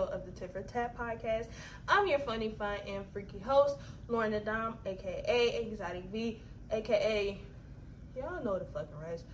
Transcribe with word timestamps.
episode 0.00 0.14
of 0.14 0.24
the 0.24 0.32
Tit 0.32 0.52
for 0.52 0.62
Tat 0.62 0.96
podcast. 0.96 1.46
I'm 1.88 2.06
your 2.06 2.18
funny, 2.20 2.50
fun, 2.50 2.78
and 2.86 3.04
freaky 3.12 3.38
host, 3.38 3.76
Lauryn 4.08 4.34
Adam, 4.34 4.76
aka 4.86 5.62
Exotic 5.62 6.04
V, 6.04 6.40
aka 6.70 7.38
y'all 8.16 8.42
know 8.42 8.58
the 8.58 8.64
fucking 8.66 8.96
rest. 9.08 9.24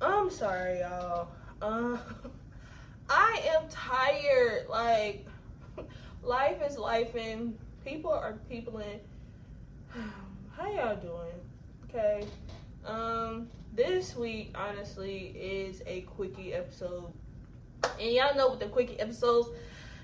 I'm 0.00 0.30
sorry, 0.30 0.80
y'all. 0.80 1.28
Uh, 1.62 1.96
I 3.10 3.42
am 3.54 3.68
tired. 3.68 4.68
Like, 4.68 5.26
life 6.22 6.58
is 6.68 6.76
life, 6.76 7.14
and 7.14 7.56
people 7.84 8.10
are 8.10 8.34
people. 8.48 8.72
peopling. 8.72 9.00
How 10.56 10.70
y'all 10.70 10.96
doing? 10.96 11.88
Okay. 11.88 12.26
Um, 12.84 13.48
this 13.74 14.16
week 14.16 14.54
honestly 14.54 15.32
is 15.36 15.82
a 15.86 16.02
quickie 16.02 16.52
episode 16.52 17.12
and 18.00 18.12
y'all 18.12 18.34
know 18.34 18.50
with 18.50 18.60
the 18.60 18.66
quickie 18.66 18.98
episodes, 18.98 19.48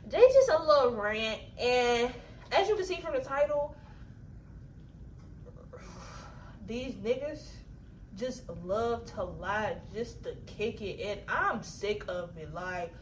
they 0.06 0.18
just 0.18 0.48
a 0.50 0.62
little 0.62 0.92
rant. 0.92 1.40
And 1.58 2.12
as 2.52 2.68
you 2.68 2.76
can 2.76 2.84
see 2.84 3.00
from 3.00 3.14
the 3.14 3.20
title, 3.20 3.74
these 6.66 6.94
niggas 6.94 7.44
just 8.16 8.42
love 8.64 9.04
to 9.14 9.24
lie 9.24 9.76
just 9.94 10.22
to 10.24 10.34
kick 10.46 10.80
it. 10.80 11.00
And 11.00 11.20
I'm 11.28 11.62
sick 11.62 12.04
of 12.08 12.36
it. 12.36 12.52
Like, 12.54 12.92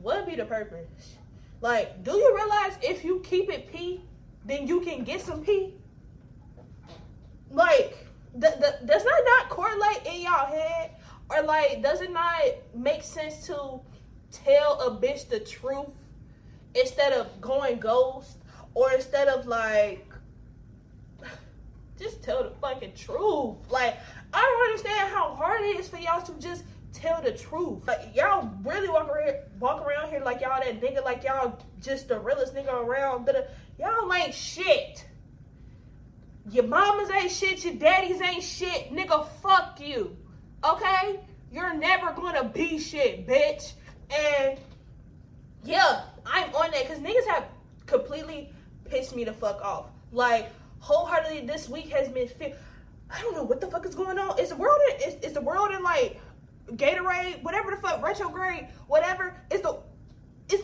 what 0.00 0.26
be 0.26 0.36
the 0.36 0.44
purpose? 0.44 1.16
Like, 1.60 2.02
do 2.02 2.12
you 2.12 2.34
realize 2.34 2.78
if 2.82 3.04
you 3.04 3.20
keep 3.20 3.50
it 3.50 3.70
P, 3.70 4.02
then 4.44 4.66
you 4.66 4.80
can 4.80 5.04
get 5.04 5.20
some 5.20 5.44
P? 5.44 5.74
Like, 7.50 8.06
does 8.38 8.54
that 8.58 9.22
not 9.24 9.48
correlate 9.50 10.06
in 10.06 10.22
y'all 10.22 10.46
head? 10.46 10.92
Or 11.28 11.42
like, 11.42 11.82
does 11.82 12.00
it 12.00 12.10
not 12.10 12.40
make 12.74 13.02
sense 13.02 13.46
to 13.46 13.80
tell 14.32 14.80
a 14.80 14.90
bitch 14.90 15.28
the 15.28 15.40
truth 15.40 15.94
instead 16.74 17.12
of 17.12 17.40
going 17.40 17.78
ghost? 17.78 18.38
Or 18.74 18.92
instead 18.92 19.28
of 19.28 19.46
like 19.46 20.06
just 22.00 22.22
tell 22.22 22.42
the 22.42 22.50
fucking 22.60 22.94
truth. 22.94 23.58
Like, 23.68 23.96
I 24.32 24.40
don't 24.40 24.70
understand 24.70 25.12
how 25.12 25.34
hard 25.34 25.60
it 25.62 25.78
is 25.78 25.88
for 25.88 25.98
y'all 25.98 26.22
to 26.22 26.32
just 26.40 26.64
tell 26.92 27.20
the 27.22 27.32
truth. 27.32 27.86
Like, 27.86 28.14
y'all 28.14 28.50
really 28.64 28.88
walk 28.88 29.08
around, 29.08 29.36
walk 29.58 29.86
around 29.86 30.10
here 30.10 30.20
like 30.20 30.40
y'all 30.40 30.60
that 30.60 30.80
nigga, 30.80 31.04
like 31.04 31.22
y'all 31.24 31.62
just 31.80 32.08
the 32.08 32.18
realest 32.18 32.54
nigga 32.54 32.72
around. 32.72 33.28
Uh, 33.28 33.42
y'all 33.78 34.12
ain't 34.12 34.34
shit. 34.34 35.04
Your 36.50 36.64
mamas 36.64 37.10
ain't 37.10 37.30
shit, 37.30 37.64
your 37.64 37.74
daddies 37.74 38.20
ain't 38.20 38.42
shit. 38.42 38.90
Nigga, 38.92 39.28
fuck 39.42 39.78
you. 39.78 40.16
Okay? 40.64 41.20
You're 41.52 41.74
never 41.74 42.12
gonna 42.12 42.44
be 42.44 42.78
shit, 42.78 43.26
bitch. 43.26 43.74
And 44.10 44.58
yeah, 45.64 46.02
I'm 46.26 46.54
on 46.54 46.70
that 46.72 46.82
because 46.82 46.98
niggas 46.98 47.26
have 47.26 47.44
completely 47.86 48.52
pissed 48.84 49.14
me 49.14 49.24
the 49.24 49.32
fuck 49.32 49.62
off. 49.62 49.86
Like, 50.12 50.50
wholeheartedly, 50.80 51.46
this 51.46 51.68
week 51.68 51.88
has 51.90 52.08
been. 52.08 52.28
Fi- 52.28 52.54
I 53.10 53.20
don't 53.22 53.34
know 53.34 53.42
what 53.42 53.60
the 53.60 53.66
fuck 53.66 53.84
is 53.86 53.94
going 53.94 54.18
on. 54.18 54.38
Is 54.38 54.50
the 54.50 54.56
world 54.56 54.78
in, 54.90 55.08
is, 55.08 55.24
is 55.24 55.32
the 55.32 55.40
world 55.40 55.70
in 55.72 55.82
like 55.82 56.20
Gatorade, 56.72 57.42
whatever 57.42 57.70
the 57.70 57.76
fuck, 57.76 58.02
retrograde, 58.02 58.68
whatever? 58.86 59.34
Is 59.50 59.60
the 59.60 59.78
is 60.48 60.62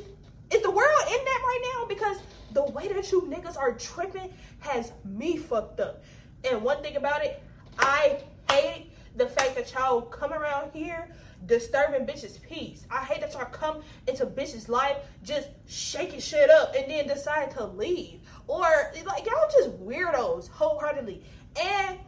is 0.51 0.63
the 0.63 0.71
world 0.71 1.03
in 1.09 1.25
that 1.25 1.43
right 1.45 1.75
now? 1.75 1.87
Because 1.87 2.19
the 2.53 2.65
way 2.71 2.89
that 2.89 3.11
you 3.11 3.23
niggas 3.23 3.57
are 3.57 3.73
tripping 3.75 4.33
has 4.61 4.93
me 5.05 5.37
fucked 5.37 5.81
up. 5.81 6.03
And 6.49 6.63
one 6.63 6.83
thing 6.83 6.97
about 6.97 7.25
it, 7.25 7.43
I 7.79 8.23
hate 8.51 8.93
the 9.17 9.27
fact 9.27 9.55
that 9.57 9.73
y'all 9.73 10.03
come 10.03 10.33
around 10.33 10.71
here 10.73 11.09
disturbing 11.45 12.07
bitches' 12.07 12.41
peace. 12.41 12.87
I 12.91 13.05
hate 13.05 13.21
that 13.21 13.35
y'all 13.35 13.45
come 13.45 13.83
into 14.07 14.27
bitches' 14.27 14.69
life 14.69 14.97
just 15.23 15.49
shaking 15.67 16.21
shit 16.21 16.51
up 16.51 16.75
and 16.75 16.91
then 16.91 17.07
decide 17.07 17.51
to 17.53 17.67
leave. 17.67 18.21
Or 18.49 18.93
like 19.05 19.27
y'all 19.27 19.51
just 19.53 19.71
weirdos 19.81 20.49
wholeheartedly. 20.49 21.23
And 21.61 21.99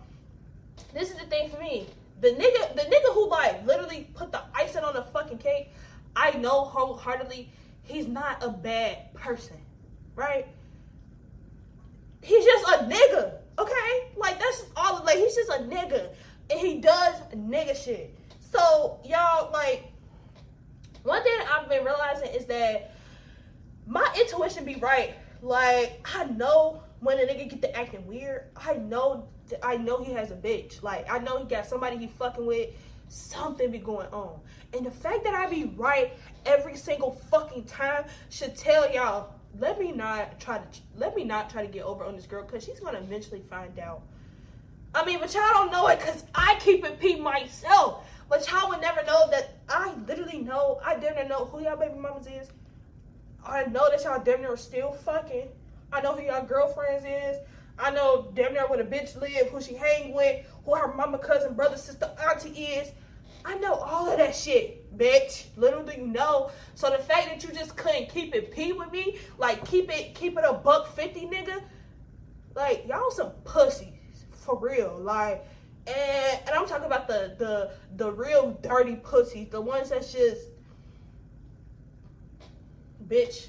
this 0.95 1.11
is 1.11 1.17
the 1.17 1.27
thing 1.27 1.51
for 1.51 1.61
me. 1.61 1.87
The 2.21 2.29
nigga, 2.29 2.75
the 2.75 2.83
nigga 2.83 3.15
who 3.15 3.29
like 3.29 3.65
literally 3.67 4.09
put 4.15 4.33
the 4.33 4.41
icing 4.55 4.85
on 4.85 4.95
the 4.95 5.03
fucking 5.03 5.39
cake, 5.39 5.71
I 6.17 6.33
know 6.33 6.65
wholeheartedly 6.65 7.51
he's 7.83 8.09
not 8.09 8.43
a 8.43 8.49
bad 8.49 9.13
person, 9.15 9.57
right? 10.17 10.47
He's 12.23 12.45
just 12.45 12.69
a 12.69 12.85
nigga, 12.85 13.33
okay? 13.59 14.11
Like 14.17 14.39
that's 14.39 14.65
all. 14.77 15.03
Like 15.05 15.19
he's 15.19 15.35
just 15.35 15.51
a 15.51 15.63
nigga 15.63 16.09
and 16.51 16.59
he 16.61 16.81
does 16.81 17.15
nigga 17.35 17.77
shit. 17.77 18.18
So 18.51 19.01
y'all 19.05 19.51
like 19.53 19.93
one 21.03 21.23
thing 21.23 21.33
I've 21.53 21.69
been 21.69 21.85
realizing 21.85 22.29
is 22.29 22.47
that 22.47 22.95
my 23.87 24.07
intuition 24.19 24.65
be 24.65 24.77
right. 24.77 25.15
Like 25.43 26.07
I 26.15 26.25
know 26.25 26.83
when 27.01 27.19
a 27.19 27.23
nigga 27.23 27.49
get 27.49 27.63
to 27.63 27.77
acting 27.77 28.07
weird. 28.07 28.47
I 28.57 28.75
know 28.75 29.29
I 29.63 29.77
know 29.77 30.03
he 30.03 30.13
has 30.13 30.31
a 30.31 30.37
bitch. 30.37 30.83
Like 30.83 31.11
I 31.11 31.19
know 31.19 31.39
he 31.39 31.45
got 31.45 31.67
somebody 31.67 31.97
he 31.99 32.07
fucking 32.07 32.47
with. 32.47 32.71
Something 33.11 33.71
be 33.71 33.79
going 33.79 34.09
on. 34.09 34.39
And 34.75 34.85
the 34.85 34.91
fact 34.91 35.25
that 35.25 35.35
I 35.35 35.49
be 35.49 35.73
right 35.77 36.13
every 36.45 36.77
single 36.77 37.13
fucking 37.31 37.65
time 37.65 38.05
should 38.29 38.55
tell 38.55 38.93
y'all, 38.93 39.33
let 39.59 39.81
me 39.81 39.93
not 39.93 40.39
try 40.39 40.59
to 40.59 40.65
let 40.97 41.17
me 41.17 41.25
not 41.25 41.49
try 41.49 41.65
to 41.65 41.73
get 41.73 41.85
over 41.85 42.05
on 42.05 42.17
this 42.17 42.27
girl 42.27 42.45
because 42.45 42.65
she's 42.65 42.81
gonna 42.81 42.99
eventually 42.99 43.41
find 43.49 43.79
out 43.79 44.03
I 44.95 45.05
mean, 45.05 45.21
but 45.21 45.33
y'all 45.35 45.49
don't 45.53 45.71
know 45.71 45.87
it 45.89 45.99
because 45.99 46.25
I 46.35 46.57
keep 46.61 46.85
it 46.85 46.99
P 46.99 47.21
myself. 47.21 48.05
But 48.29 48.47
y'all 48.51 48.69
would 48.69 48.81
never 48.81 49.03
know 49.05 49.29
that 49.31 49.57
I 49.69 49.95
literally 50.07 50.39
know, 50.39 50.81
I 50.85 50.99
didn't 50.99 51.29
know 51.29 51.47
who 51.47 51.63
y'all 51.63 51.77
baby 51.77 51.99
mamas 51.99 52.27
is. 52.27 52.49
I 53.45 53.65
know 53.65 53.89
that 53.91 54.05
y'all 54.05 54.23
damn 54.23 54.43
near 54.43 54.57
still 54.57 54.93
fucking. 54.93 55.49
I 55.93 56.01
know 56.03 56.15
who 56.15 56.23
y'all 56.23 56.45
girlfriends 56.45 57.05
is. 57.05 57.39
I 57.79 57.91
know 57.91 58.31
damn 58.35 58.53
near 58.53 58.67
where 58.67 58.83
the 58.83 58.85
bitch 58.85 59.19
live, 59.19 59.49
who 59.49 59.63
she 59.63 59.75
hang 59.75 60.13
with, 60.13 60.45
who 60.65 60.75
her 60.75 60.93
mama, 60.95 61.19
cousin, 61.19 61.55
brother, 61.55 61.77
sister, 61.77 62.11
auntie 62.29 62.51
is. 62.51 62.93
I 63.45 63.55
know 63.55 63.75
all 63.75 64.11
of 64.11 64.19
that 64.19 64.35
shit, 64.35 64.99
bitch. 64.99 65.47
Little 65.57 65.83
do 65.85 65.93
you 65.97 66.07
know. 66.07 66.51
So 66.75 66.91
the 66.91 66.99
fact 66.99 67.29
that 67.29 67.43
you 67.43 67.55
just 67.55 67.77
couldn't 67.77 68.11
keep 68.11 68.35
it 68.35 68.51
P 68.53 68.73
with 68.73 68.93
me, 68.93 69.19
like 69.39 69.65
keep 69.65 69.91
it, 69.91 70.15
keep 70.15 70.37
it 70.37 70.45
a 70.47 70.53
buck 70.53 70.95
fifty, 70.95 71.23
nigga. 71.23 71.63
Like 72.55 72.85
y'all 72.89 73.11
some 73.11 73.31
pussies 73.45 74.25
for 74.33 74.59
real. 74.59 74.99
Like, 74.99 75.47
and 75.89 76.41
and 76.47 76.51
I'm 76.51 76.67
talking 76.67 76.87
about 76.87 77.09
the 77.09 77.35
the 77.39 77.73
the 77.97 78.13
real 78.13 78.59
dirty 78.63 78.97
pussies, 78.97 79.49
the 79.51 79.61
ones 79.61 79.91
that's 79.91 80.13
just, 80.13 80.43
bitch. 83.07 83.49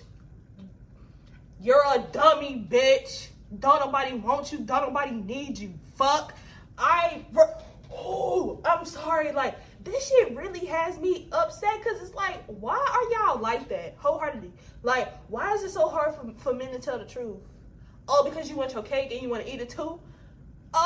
You're 1.62 1.84
a 1.94 2.00
dummy, 2.12 2.66
bitch. 2.70 3.28
Don't 3.60 3.80
nobody 3.86 4.14
want 4.14 4.52
you. 4.52 4.60
Don't 4.60 4.88
nobody 4.88 5.12
need 5.12 5.58
you. 5.58 5.74
Fuck. 5.96 6.36
I. 6.78 7.26
Oh, 7.92 8.62
I'm 8.64 8.86
sorry. 8.86 9.32
Like 9.32 9.58
this 9.84 10.10
shit 10.10 10.36
really 10.36 10.66
has 10.66 10.98
me 11.00 11.28
upset 11.32 11.82
because 11.84 12.02
it's 12.02 12.14
like, 12.14 12.44
why 12.48 12.76
are 12.76 13.28
y'all 13.28 13.42
like 13.42 13.68
that 13.70 13.96
wholeheartedly? 13.98 14.52
Like, 14.84 15.12
why 15.30 15.54
is 15.54 15.64
it 15.64 15.72
so 15.72 15.88
hard 15.90 16.16
for, 16.16 16.32
for 16.38 16.54
men 16.54 16.72
to 16.72 16.80
tell 16.80 17.00
the 17.00 17.06
truth? 17.06 17.38
Oh, 18.08 18.24
because 18.24 18.50
you 18.50 18.56
want 18.56 18.74
your 18.74 18.84
cake 18.84 19.12
and 19.12 19.22
you 19.22 19.30
want 19.30 19.46
to 19.46 19.54
eat 19.54 19.62
it 19.62 19.70
too? 19.70 20.00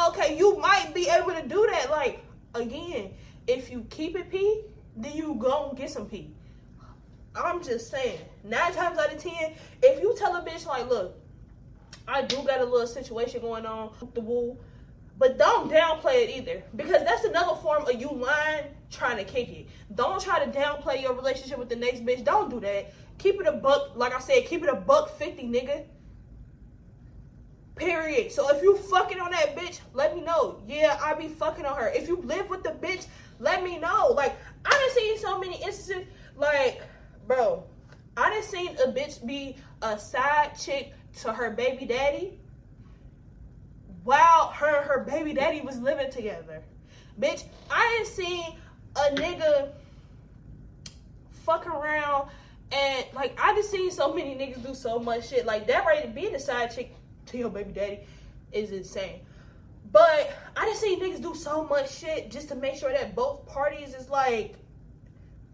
Okay, 0.08 0.38
you 0.38 0.58
might 0.58 0.94
be 0.94 1.10
able 1.10 1.32
to 1.32 1.48
do 1.48 1.68
that. 1.72 1.90
Like, 1.90 2.24
again, 2.56 3.12
if 3.48 3.70
you 3.70 3.86
keep 3.90 4.16
it 4.16 4.30
P, 4.30 4.64
then 4.96 5.14
you 5.14 5.36
go 5.36 5.70
and 5.70 5.78
get 5.78 5.90
some 5.90 6.08
P. 6.08 6.34
I'm 7.36 7.64
just 7.64 7.90
saying, 7.90 8.20
nine 8.44 8.74
times 8.74 9.00
out 9.00 9.12
of 9.12 9.18
ten, 9.18 9.54
if 9.82 10.02
you 10.02 10.16
tell 10.18 10.36
a 10.36 10.42
bitch 10.46 10.66
like, 10.66 10.88
look, 10.88 11.18
I 12.08 12.22
do 12.22 12.38
got 12.44 12.62
a 12.62 12.66
little 12.66 12.86
situation 12.86 13.42
going 13.42 13.66
on 13.66 13.92
the 14.14 14.22
woo, 14.22 14.58
but 15.18 15.38
don't 15.38 15.72
downplay 15.72 16.24
it 16.24 16.30
either. 16.38 16.64
Because 16.76 17.04
that's 17.04 17.24
another 17.24 17.56
form 17.62 17.88
of 17.88 18.00
you 18.00 18.10
lying 18.10 18.66
trying 18.92 19.18
to 19.18 19.24
kick 19.24 19.50
it. 19.50 19.68
Don't 19.96 20.22
try 20.22 20.44
to 20.44 20.52
downplay 20.52 21.02
your 21.02 21.14
relationship 21.14 21.58
with 21.58 21.70
the 21.70 21.76
next 21.76 22.06
bitch. 22.06 22.24
Don't 22.24 22.50
do 22.50 22.60
that. 22.60 22.94
Keep 23.18 23.42
it 23.42 23.48
a 23.48 23.54
buck, 23.54 23.96
like 23.96 24.14
I 24.14 24.20
said, 24.20 24.46
keep 24.46 24.64
it 24.64 24.70
a 24.70 24.76
buck 24.76 25.18
fifty, 25.18 25.44
nigga. 25.44 25.86
Period. 27.76 28.32
So 28.32 28.56
if 28.56 28.62
you 28.62 28.78
fucking 28.78 29.20
on 29.20 29.32
that 29.32 29.56
bitch, 29.56 29.80
let 29.94 30.16
me 30.16 30.22
know. 30.22 30.62
Yeah, 30.68 31.00
I 31.02 31.14
be 31.16 31.28
fucking 31.28 31.66
on 31.66 31.76
her. 31.78 31.90
If 31.90 32.08
you 32.08 32.18
live 32.18 32.50
with 32.50 32.64
the 32.64 32.70
bitch, 32.70 33.08
let 33.40 33.64
me 33.64 33.80
know. 33.80 34.10
Like, 34.10 34.36
I 34.66 34.70
done 34.70 34.92
seen 34.92 35.18
so 35.18 35.40
many 35.40 35.56
instances, 35.56 36.06
like, 36.36 36.82
bro, 37.28 37.64
I 38.16 38.30
done 38.30 38.44
seen 38.44 38.76
a 38.78 38.92
bitch 38.92 39.26
be 39.26 39.56
a 39.82 39.98
side 39.98 40.52
chick 40.60 40.94
to 41.22 41.34
her 41.34 41.52
baby 41.52 41.86
daddy 41.86 42.40
while 44.04 44.48
her 44.48 44.82
and 44.82 44.86
her 44.86 45.04
baby 45.04 45.34
daddy 45.34 45.62
was 45.62 45.80
living 45.80 46.12
together. 46.12 46.62
Bitch, 47.20 47.46
I 47.72 47.98
done 47.98 48.12
seen 48.12 48.56
a 48.96 49.16
nigga 49.16 49.72
fuck 51.46 51.68
around 51.68 52.30
and 52.72 53.06
like 53.14 53.38
I 53.42 53.54
just 53.54 53.70
seen 53.70 53.92
so 53.92 54.14
many 54.14 54.36
niggas 54.36 54.66
do 54.66 54.74
so 54.74 55.00
much 55.00 55.30
shit. 55.30 55.46
Like 55.46 55.68
that 55.68 55.86
right 55.86 56.14
being 56.14 56.34
a 56.36 56.40
side 56.40 56.74
chick 56.74 56.96
to 57.28 57.38
your 57.38 57.50
baby 57.50 57.72
daddy 57.72 58.00
is 58.52 58.72
insane. 58.72 59.22
But 59.92 60.34
I 60.56 60.66
just 60.66 60.82
see 60.82 60.98
niggas 61.00 61.22
do 61.22 61.36
so 61.36 61.66
much 61.66 61.92
shit 61.92 62.32
just 62.32 62.48
to 62.50 62.56
make 62.56 62.76
sure 62.76 62.92
that 62.92 63.16
both 63.16 63.46
parties 63.46 63.94
is 63.94 64.10
like 64.10 64.56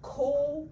cool 0.01 0.69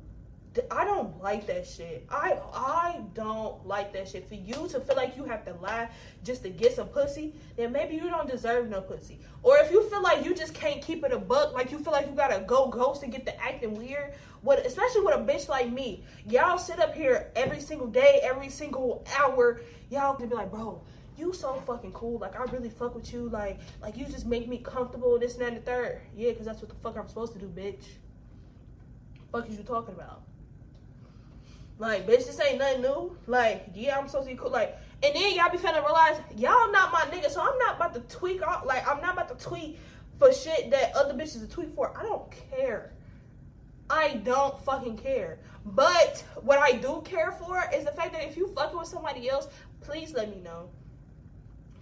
I 0.71 0.83
don't 0.83 1.21
like 1.21 1.47
that 1.47 1.67
shit. 1.67 2.05
I 2.09 2.37
I 2.53 3.01
don't 3.13 3.65
like 3.65 3.93
that 3.93 4.07
shit. 4.07 4.27
For 4.27 4.35
you 4.35 4.67
to 4.69 4.79
feel 4.79 4.95
like 4.95 5.17
you 5.17 5.23
have 5.25 5.45
to 5.45 5.53
lie 5.55 5.89
just 6.23 6.43
to 6.43 6.49
get 6.49 6.75
some 6.75 6.87
pussy, 6.87 7.33
then 7.55 7.71
maybe 7.71 7.95
you 7.95 8.09
don't 8.09 8.29
deserve 8.29 8.69
no 8.69 8.81
pussy. 8.81 9.19
Or 9.43 9.57
if 9.57 9.71
you 9.71 9.89
feel 9.89 10.01
like 10.01 10.25
you 10.25 10.35
just 10.35 10.53
can't 10.53 10.81
keep 10.81 11.03
it 11.03 11.11
a 11.11 11.17
buck, 11.17 11.53
like 11.53 11.71
you 11.71 11.79
feel 11.79 11.93
like 11.93 12.07
you 12.07 12.13
gotta 12.13 12.43
go 12.45 12.67
ghost 12.67 13.03
and 13.03 13.11
get 13.11 13.25
the 13.25 13.39
acting 13.41 13.75
weird, 13.75 14.13
what 14.41 14.65
especially 14.65 15.01
with 15.01 15.15
a 15.15 15.19
bitch 15.19 15.49
like 15.49 15.71
me, 15.71 16.03
y'all 16.27 16.57
sit 16.57 16.79
up 16.79 16.93
here 16.93 17.31
every 17.35 17.59
single 17.59 17.87
day, 17.87 18.19
every 18.23 18.49
single 18.49 19.05
hour, 19.17 19.61
y'all 19.89 20.15
can 20.15 20.29
be 20.29 20.35
like, 20.35 20.51
bro, 20.51 20.81
you 21.17 21.33
so 21.33 21.55
fucking 21.65 21.91
cool. 21.93 22.19
Like 22.19 22.39
I 22.39 22.43
really 22.51 22.69
fuck 22.69 22.95
with 22.95 23.11
you. 23.11 23.29
Like 23.29 23.59
like 23.81 23.97
you 23.97 24.05
just 24.05 24.25
make 24.25 24.47
me 24.47 24.59
comfortable. 24.59 25.17
This 25.19 25.33
and 25.33 25.41
that 25.41 25.47
and 25.49 25.57
the 25.57 25.61
third. 25.61 26.01
Yeah, 26.15 26.33
cause 26.33 26.45
that's 26.45 26.61
what 26.61 26.69
the 26.69 26.75
fuck 26.75 26.97
I'm 26.97 27.07
supposed 27.07 27.33
to 27.33 27.39
do, 27.39 27.47
bitch. 27.47 27.83
Fuck 29.31 29.49
is 29.49 29.57
you 29.57 29.63
talking 29.63 29.93
about? 29.93 30.21
Like, 31.79 32.07
bitch, 32.07 32.25
this 32.25 32.39
ain't 32.39 32.57
nothing 32.57 32.81
new. 32.81 33.15
Like, 33.27 33.67
yeah, 33.73 33.97
I'm 33.97 34.07
supposed 34.07 34.27
to 34.27 34.33
be 34.33 34.39
cool. 34.39 34.49
Like, 34.49 34.77
and 35.03 35.15
then 35.15 35.35
y'all 35.35 35.51
be 35.51 35.57
finna 35.57 35.83
realize 35.83 36.19
y'all 36.35 36.71
not 36.71 36.91
my 36.91 37.01
nigga, 37.11 37.29
so 37.29 37.41
I'm 37.41 37.57
not 37.59 37.75
about 37.75 37.93
to 37.93 37.99
tweak 38.15 38.45
off. 38.45 38.65
Like, 38.65 38.87
I'm 38.87 38.99
not 38.99 39.13
about 39.13 39.37
to 39.37 39.45
tweet 39.45 39.77
for 40.17 40.33
shit 40.33 40.71
that 40.71 40.95
other 40.95 41.13
bitches 41.13 41.49
tweet 41.51 41.73
for. 41.75 41.93
I 41.97 42.03
don't 42.03 42.31
care. 42.51 42.93
I 43.89 44.15
don't 44.23 44.59
fucking 44.63 44.97
care. 44.97 45.39
But 45.65 46.23
what 46.41 46.59
I 46.59 46.73
do 46.73 47.01
care 47.05 47.31
for 47.31 47.63
is 47.73 47.85
the 47.85 47.91
fact 47.91 48.13
that 48.13 48.23
if 48.23 48.37
you 48.37 48.47
fucking 48.55 48.77
with 48.77 48.87
somebody 48.87 49.29
else, 49.29 49.47
please 49.81 50.13
let 50.13 50.29
me 50.29 50.41
know. 50.41 50.69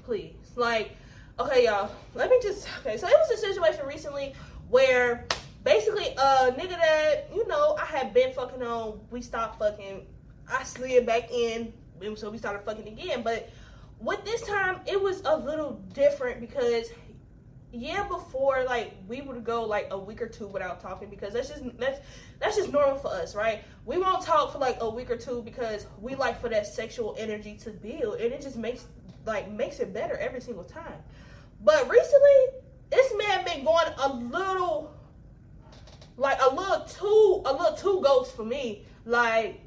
Please. 0.03 0.33
Like, 0.55 0.95
okay, 1.39 1.65
y'all. 1.65 1.91
Let 2.13 2.29
me 2.29 2.39
just 2.41 2.67
okay. 2.79 2.97
So 2.97 3.07
it 3.07 3.15
was 3.17 3.31
a 3.31 3.37
situation 3.37 3.85
recently 3.85 4.33
where 4.69 5.25
basically 5.65 6.09
a 6.09 6.51
nigga 6.51 6.77
that 6.79 7.29
you 7.33 7.45
know 7.47 7.75
I 7.81 7.85
had 7.85 8.13
been 8.13 8.31
fucking 8.31 8.63
on. 8.63 9.01
We 9.11 9.21
stopped 9.21 9.59
fucking. 9.59 10.07
I 10.49 10.63
slid 10.63 11.05
back 11.05 11.31
in, 11.31 11.73
so 12.15 12.29
we 12.29 12.37
started 12.37 12.63
fucking 12.63 12.87
again. 12.87 13.23
But 13.23 13.49
with 13.99 14.23
this 14.23 14.41
time, 14.43 14.79
it 14.85 15.01
was 15.01 15.21
a 15.25 15.35
little 15.35 15.81
different 15.93 16.39
because 16.39 16.89
yeah, 17.71 18.07
before 18.07 18.63
like 18.63 18.93
we 19.07 19.21
would 19.21 19.43
go 19.43 19.63
like 19.65 19.87
a 19.91 19.97
week 19.97 20.21
or 20.21 20.27
two 20.27 20.47
without 20.47 20.79
talking 20.79 21.09
because 21.09 21.33
that's 21.33 21.49
just 21.49 21.63
that's 21.77 21.99
that's 22.39 22.55
just 22.55 22.71
normal 22.71 22.97
for 22.97 23.07
us, 23.09 23.35
right? 23.35 23.63
We 23.85 23.97
won't 23.97 24.23
talk 24.23 24.53
for 24.53 24.59
like 24.59 24.77
a 24.79 24.89
week 24.89 25.09
or 25.09 25.17
two 25.17 25.41
because 25.41 25.87
we 25.99 26.15
like 26.15 26.39
for 26.39 26.47
that 26.49 26.67
sexual 26.67 27.15
energy 27.17 27.57
to 27.63 27.71
build, 27.71 28.21
and 28.21 28.31
it 28.31 28.41
just 28.41 28.55
makes 28.55 28.85
like 29.25 29.51
makes 29.51 29.79
it 29.79 29.93
better 29.93 30.15
every 30.17 30.41
single 30.41 30.63
time. 30.63 31.01
But 31.63 31.89
recently, 31.89 32.61
this 32.91 33.11
man 33.17 33.43
been 33.43 33.65
going 33.65 33.87
a 33.97 34.13
little 34.13 34.94
like 36.17 36.39
a 36.41 36.53
little 36.53 36.85
too 36.85 37.41
a 37.45 37.51
little 37.51 37.75
too 37.75 38.01
ghost 38.03 38.35
for 38.35 38.45
me. 38.45 38.85
Like, 39.05 39.61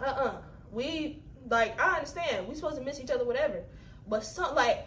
uh 0.00 0.04
uh-uh. 0.04 0.24
uh 0.24 0.34
we 0.70 1.22
like 1.48 1.80
I 1.80 1.96
understand 1.96 2.48
we 2.48 2.54
supposed 2.54 2.76
to 2.76 2.82
miss 2.82 3.00
each 3.00 3.10
other, 3.10 3.24
whatever. 3.24 3.62
But 4.08 4.24
some 4.24 4.54
like 4.54 4.86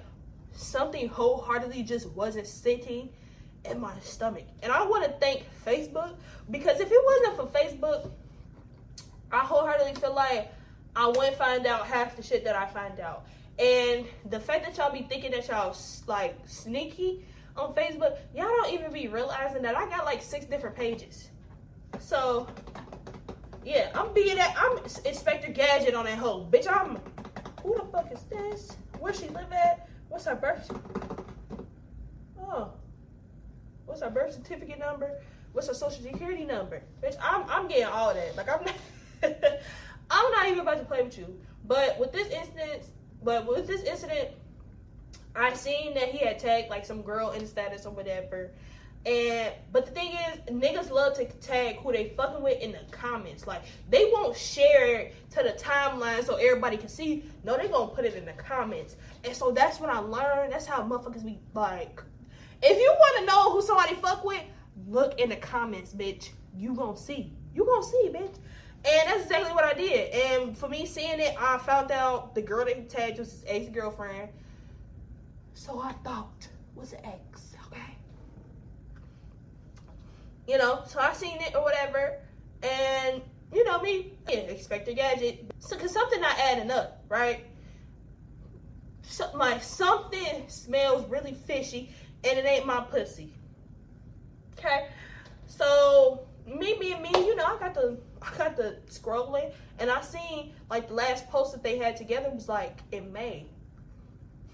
something 0.54 1.08
wholeheartedly 1.08 1.84
just 1.84 2.10
wasn't 2.12 2.48
sitting 2.48 3.10
in 3.70 3.80
my 3.80 3.94
stomach. 4.02 4.46
And 4.64 4.72
I 4.72 4.86
want 4.86 5.06
to 5.06 5.12
thank 5.20 5.46
Facebook 5.66 6.16
because 6.52 6.80
if 6.80 6.92
it 6.92 7.02
wasn't 7.04 7.38
for 7.38 7.60
Facebook, 7.60 8.12
I 9.32 9.40
wholeheartedly 9.40 9.96
feel 9.96 10.14
like 10.14 10.52
I 10.96 11.08
wouldn't 11.08 11.36
find 11.36 11.66
out 11.66 11.86
half 11.86 12.16
the 12.16 12.24
shit 12.24 12.44
that 12.46 12.56
I 12.56 12.68
find 12.68 13.00
out. 13.00 13.26
And 13.58 14.06
the 14.30 14.40
fact 14.40 14.66
that 14.66 14.78
y'all 14.78 14.92
be 14.92 15.04
thinking 15.04 15.32
that 15.32 15.48
y'all 15.48 15.76
like 16.08 16.38
sneaky 16.46 17.26
on 17.58 17.74
Facebook, 17.74 18.18
y'all 18.36 18.48
don't 18.48 18.74
even 18.74 18.92
be 18.92 19.08
realizing 19.08 19.62
that 19.62 19.76
I 19.76 19.88
got 19.90 20.06
like 20.06 20.22
six 20.22 20.46
different 20.46 20.76
pages. 20.76 21.30
So, 22.00 22.48
yeah, 23.64 23.92
I'm 23.96 24.14
being 24.14 24.36
that. 24.36 24.56
I'm 24.58 24.78
Inspector 24.78 25.52
Gadget 25.52 25.96
on 25.96 26.06
that 26.06 26.18
hoe. 26.18 26.48
Bitch, 26.52 26.68
I'm. 26.70 27.00
Who 27.64 27.76
the 27.76 27.86
fuck 27.86 28.12
is 28.12 28.24
this? 28.24 28.78
Where 29.00 29.14
she 29.14 29.28
live 29.30 29.52
at? 29.52 29.90
What's 30.10 30.26
her 30.26 30.36
birth? 30.36 30.70
Oh. 32.40 32.72
What's 33.86 34.02
her 34.02 34.10
birth 34.10 34.34
certificate 34.34 34.80
number? 34.80 35.20
What's 35.54 35.68
her 35.68 35.74
social 35.74 36.04
security 36.04 36.44
number? 36.44 36.84
Bitch, 37.02 37.16
I'm 37.22 37.44
I'm 37.50 37.68
getting 37.68 37.86
all 37.86 38.14
that. 38.14 38.36
Like 38.36 38.50
I'm 38.50 38.66
not 38.66 38.76
I'm 40.12 40.32
not 40.32 40.48
even 40.48 40.60
about 40.60 40.80
to 40.80 40.86
play 40.86 41.02
with 41.02 41.18
you. 41.18 41.40
But 41.66 41.98
with 42.00 42.12
this 42.12 42.28
instance, 42.28 42.90
but 43.24 43.48
with 43.48 43.66
this 43.68 43.84
incident, 43.84 44.30
I 45.36 45.54
seen 45.54 45.94
that 45.96 46.10
he 46.10 46.26
had 46.26 46.40
tagged 46.40 46.70
like 46.70 46.86
some 46.86 47.02
girl 47.02 47.32
in 47.32 47.46
status 47.46 47.86
or 47.86 47.92
whatever. 47.92 48.52
And 49.06 49.54
but 49.72 49.86
the 49.86 49.92
thing 49.92 50.14
is, 50.14 50.54
niggas 50.54 50.90
love 50.90 51.16
to 51.18 51.26
tag 51.26 51.78
who 51.78 51.92
they 51.92 52.14
fucking 52.18 52.42
with 52.42 52.60
in 52.60 52.72
the 52.72 52.80
comments. 52.90 53.46
Like 53.46 53.62
they 53.90 54.10
won't 54.12 54.36
share 54.36 54.86
it 54.96 55.32
to 55.32 55.44
the 55.44 55.52
timeline 55.52 56.24
so 56.24 56.36
everybody 56.36 56.78
can 56.78 56.90
see. 56.90 57.24
No, 57.44 57.56
they 57.56 57.68
gonna 57.68 57.92
put 57.94 58.06
it 58.06 58.16
in 58.16 58.26
the 58.26 58.34
comments. 58.34 58.96
And 59.24 59.36
so 59.36 59.52
that's 59.52 59.80
what 59.80 59.90
I 59.90 60.00
learned. 60.00 60.54
That's 60.54 60.66
how 60.66 60.82
motherfuckers 60.82 61.24
be 61.24 61.40
like. 61.54 62.02
If 62.64 62.80
you 62.80 62.96
want 62.98 63.20
to 63.20 63.26
know 63.26 63.52
who 63.52 63.62
somebody 63.62 63.96
fuck 63.96 64.24
with, 64.24 64.42
look 64.88 65.20
in 65.20 65.30
the 65.30 65.36
comments, 65.36 65.94
bitch. 65.94 66.30
You 66.56 66.74
gonna 66.74 66.98
see. 66.98 67.32
You 67.54 67.66
gonna 67.66 67.86
see, 67.86 68.10
bitch. 68.12 68.38
And 68.88 69.10
that's 69.10 69.24
exactly 69.24 69.54
what 69.54 69.64
I 69.64 69.74
did. 69.74 70.14
And 70.14 70.58
for 70.58 70.68
me 70.68 70.86
seeing 70.86 71.20
it, 71.20 71.36
I 71.40 71.58
found 71.60 71.92
out 71.92 72.34
the 72.34 72.42
girl 72.42 72.66
that 72.66 72.76
he 72.76 72.84
tagged 72.84 73.20
was 73.20 73.32
his 73.32 73.44
ex 73.48 73.70
girlfriend. 73.70 74.30
So 75.56 75.80
I 75.80 75.94
thought 76.04 76.48
was 76.76 76.94
ex, 76.94 77.56
okay? 77.68 77.96
You 80.48 80.58
know, 80.58 80.84
so 80.86 81.00
I 81.00 81.14
seen 81.14 81.38
it 81.42 81.56
or 81.56 81.64
whatever, 81.64 82.20
and 82.62 83.22
you 83.54 83.64
know 83.64 83.82
me, 83.82 84.12
yeah, 84.30 84.42
Inspector 84.42 84.92
Gadget. 84.92 85.50
So, 85.60 85.78
cause 85.78 85.92
something 85.92 86.20
not 86.20 86.38
adding 86.38 86.70
up, 86.70 87.04
right? 87.08 87.46
So, 89.04 89.32
like 89.34 89.64
something 89.64 90.44
smells 90.48 91.10
really 91.10 91.34
fishy, 91.34 91.90
and 92.26 92.38
it 92.38 92.46
ain't 92.46 92.66
my 92.66 92.82
pussy. 92.82 93.34
Okay, 94.60 94.88
so 95.46 96.28
me 96.46 96.76
being 96.80 97.02
me, 97.02 97.12
you 97.16 97.36
know, 97.36 97.46
I 97.46 97.58
got 97.58 97.74
the 97.74 97.98
I 98.22 98.38
got 98.38 98.58
the 98.58 98.80
scrolling, 98.90 99.54
and 99.80 99.90
I 99.90 100.02
seen 100.02 100.54
like 100.70 100.90
the 100.90 100.96
last 100.96 101.30
post 101.30 101.54
that 101.54 101.64
they 101.64 101.78
had 101.78 101.96
together 101.96 102.30
was 102.30 102.50
like 102.50 102.80
in 102.92 103.14
May. 103.14 103.48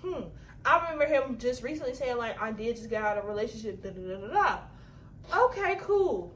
Hmm. 0.03 0.25
I 0.65 0.91
remember 0.91 1.05
him 1.05 1.37
just 1.37 1.63
recently 1.63 1.93
saying 1.93 2.17
like, 2.17 2.41
I 2.41 2.51
did 2.51 2.75
just 2.75 2.89
get 2.89 3.03
out 3.03 3.17
of 3.17 3.25
a 3.25 3.27
relationship. 3.27 3.81
Da, 3.81 3.89
da, 3.89 4.01
da, 4.01 4.27
da, 4.27 4.33
da. 4.33 5.45
Okay, 5.45 5.77
cool. 5.81 6.33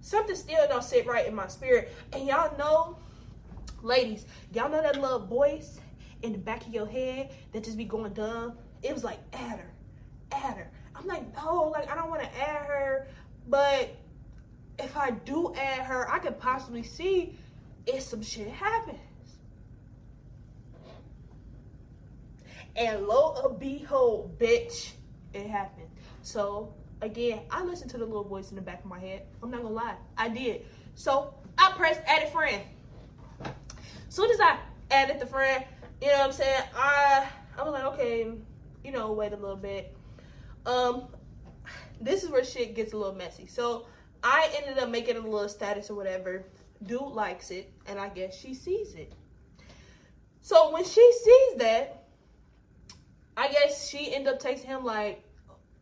Something 0.00 0.36
still 0.36 0.66
don't 0.68 0.84
sit 0.84 1.06
right 1.06 1.26
in 1.26 1.34
my 1.34 1.48
spirit. 1.48 1.92
And 2.12 2.26
y'all 2.26 2.56
know, 2.56 2.98
ladies, 3.82 4.24
y'all 4.52 4.70
know 4.70 4.80
that 4.80 5.00
little 5.00 5.26
voice 5.26 5.80
in 6.22 6.32
the 6.32 6.38
back 6.38 6.66
of 6.66 6.72
your 6.72 6.86
head 6.86 7.30
that 7.52 7.64
just 7.64 7.76
be 7.76 7.84
going 7.84 8.12
dumb. 8.12 8.54
It 8.82 8.94
was 8.94 9.04
like, 9.04 9.18
add 9.32 9.58
her, 9.58 9.72
add 10.32 10.56
her. 10.56 10.70
I'm 10.94 11.06
like, 11.06 11.34
no, 11.34 11.64
like 11.64 11.90
I 11.90 11.94
don't 11.94 12.10
want 12.10 12.22
to 12.22 12.40
add 12.40 12.64
her, 12.66 13.08
but 13.48 13.94
if 14.78 14.96
I 14.96 15.10
do 15.10 15.54
add 15.54 15.84
her, 15.84 16.10
I 16.10 16.18
could 16.18 16.38
possibly 16.38 16.82
see 16.82 17.38
if 17.86 18.02
some 18.02 18.22
shit 18.22 18.48
happens. 18.48 18.98
And 22.76 23.06
lo 23.06 23.40
and 23.44 23.58
behold, 23.58 24.38
bitch, 24.38 24.92
it 25.34 25.46
happened. 25.46 25.88
So 26.22 26.72
again, 27.02 27.40
I 27.50 27.62
listened 27.62 27.90
to 27.92 27.98
the 27.98 28.04
little 28.04 28.24
voice 28.24 28.50
in 28.50 28.56
the 28.56 28.62
back 28.62 28.80
of 28.80 28.86
my 28.86 28.98
head. 28.98 29.22
I'm 29.42 29.50
not 29.50 29.62
gonna 29.62 29.74
lie, 29.74 29.96
I 30.16 30.28
did. 30.28 30.66
So 30.94 31.34
I 31.58 31.72
pressed 31.76 32.00
add 32.06 32.22
a 32.22 32.30
friend. 32.30 32.62
Soon 34.08 34.30
as 34.30 34.40
I 34.40 34.58
added 34.90 35.20
the 35.20 35.26
friend, 35.26 35.64
you 36.00 36.08
know 36.08 36.18
what 36.18 36.26
I'm 36.26 36.32
saying? 36.32 36.62
I 36.74 37.26
I 37.58 37.62
was 37.62 37.72
like, 37.72 37.84
okay, 37.94 38.32
you 38.84 38.92
know, 38.92 39.12
wait 39.12 39.32
a 39.32 39.36
little 39.36 39.56
bit. 39.56 39.96
Um, 40.66 41.08
this 42.00 42.24
is 42.24 42.30
where 42.30 42.44
shit 42.44 42.74
gets 42.74 42.92
a 42.92 42.96
little 42.96 43.14
messy. 43.14 43.46
So 43.46 43.86
I 44.22 44.50
ended 44.56 44.82
up 44.82 44.88
making 44.88 45.16
a 45.16 45.20
little 45.20 45.48
status 45.48 45.90
or 45.90 45.94
whatever. 45.94 46.44
Dude 46.82 47.02
likes 47.02 47.50
it, 47.50 47.70
and 47.86 47.98
I 47.98 48.08
guess 48.08 48.38
she 48.38 48.54
sees 48.54 48.94
it. 48.94 49.12
So 50.40 50.72
when 50.72 50.84
she 50.84 51.12
sees 51.12 51.58
that, 51.58 51.99
I 53.40 53.48
guess 53.48 53.88
she 53.88 54.14
ended 54.14 54.34
up 54.34 54.38
texting 54.38 54.66
him 54.66 54.84
like, 54.84 55.24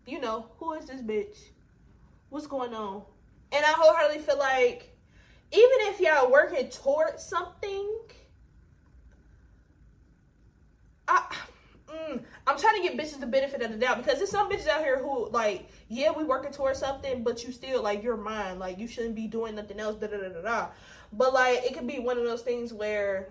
you 0.07 0.21
know, 0.21 0.47
who 0.61 0.75
is 0.75 0.87
this 0.87 1.03
bitch? 1.03 1.37
What's 2.29 2.47
going 2.47 2.73
on? 2.73 3.03
And 3.51 3.65
I 3.65 3.73
wholeheartedly 3.73 4.23
feel 4.23 4.39
like 4.39 4.97
even 5.51 5.79
if 5.91 5.99
y'all 5.99 6.31
working 6.31 6.69
towards 6.69 7.25
something, 7.25 7.99
I 11.09 11.35
mm, 11.89 12.23
I'm 12.47 12.59
trying 12.59 12.81
to 12.81 12.89
give 12.89 12.97
bitches 12.97 13.19
the 13.19 13.27
benefit 13.27 13.61
of 13.63 13.73
the 13.73 13.77
doubt 13.77 14.05
because 14.05 14.19
there's 14.19 14.31
some 14.31 14.49
bitches 14.49 14.69
out 14.69 14.83
here 14.83 15.03
who 15.03 15.29
like, 15.31 15.69
yeah, 15.89 16.13
we 16.13 16.23
working 16.23 16.53
towards 16.53 16.79
something, 16.79 17.25
but 17.25 17.43
you 17.43 17.51
still 17.51 17.83
like 17.83 18.05
you're 18.05 18.17
mine. 18.17 18.61
Like 18.61 18.79
you 18.79 18.87
shouldn't 18.87 19.17
be 19.17 19.27
doing 19.27 19.57
nothing 19.57 19.81
else. 19.81 19.97
Da 19.97 20.07
da 20.07 20.19
da 20.19 20.29
da 20.29 20.43
da. 20.43 20.69
But 21.13 21.35
like 21.35 21.65
it 21.65 21.75
could 21.75 21.89
be 21.89 21.99
one 21.99 22.19
of 22.19 22.25
those 22.25 22.43
things 22.43 22.73
where 22.73 23.31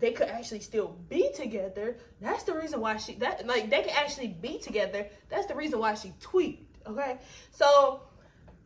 they 0.00 0.12
could 0.12 0.28
actually 0.28 0.60
still 0.60 0.96
be 1.08 1.30
together. 1.34 1.98
That's 2.20 2.42
the 2.42 2.54
reason 2.54 2.80
why 2.80 2.96
she 2.96 3.14
that 3.16 3.46
like 3.46 3.70
they 3.70 3.82
could 3.82 3.92
actually 3.92 4.28
be 4.28 4.58
together. 4.58 5.06
That's 5.28 5.46
the 5.46 5.54
reason 5.54 5.78
why 5.78 5.94
she 5.94 6.12
tweaked. 6.20 6.86
Okay, 6.86 7.18
so 7.52 8.00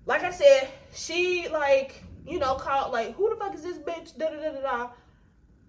like 0.07 0.23
I 0.23 0.31
said, 0.31 0.71
she 0.95 1.49
like 1.49 2.03
you 2.27 2.39
know 2.39 2.55
called 2.55 2.93
like 2.93 3.15
who 3.17 3.29
the 3.29 3.37
fuck 3.37 3.55
is 3.55 3.63
this 3.63 3.79
bitch? 3.79 4.17
Da 4.17 4.31
da 4.31 4.37
da 4.37 4.53
da 4.53 4.61
da, 4.61 4.91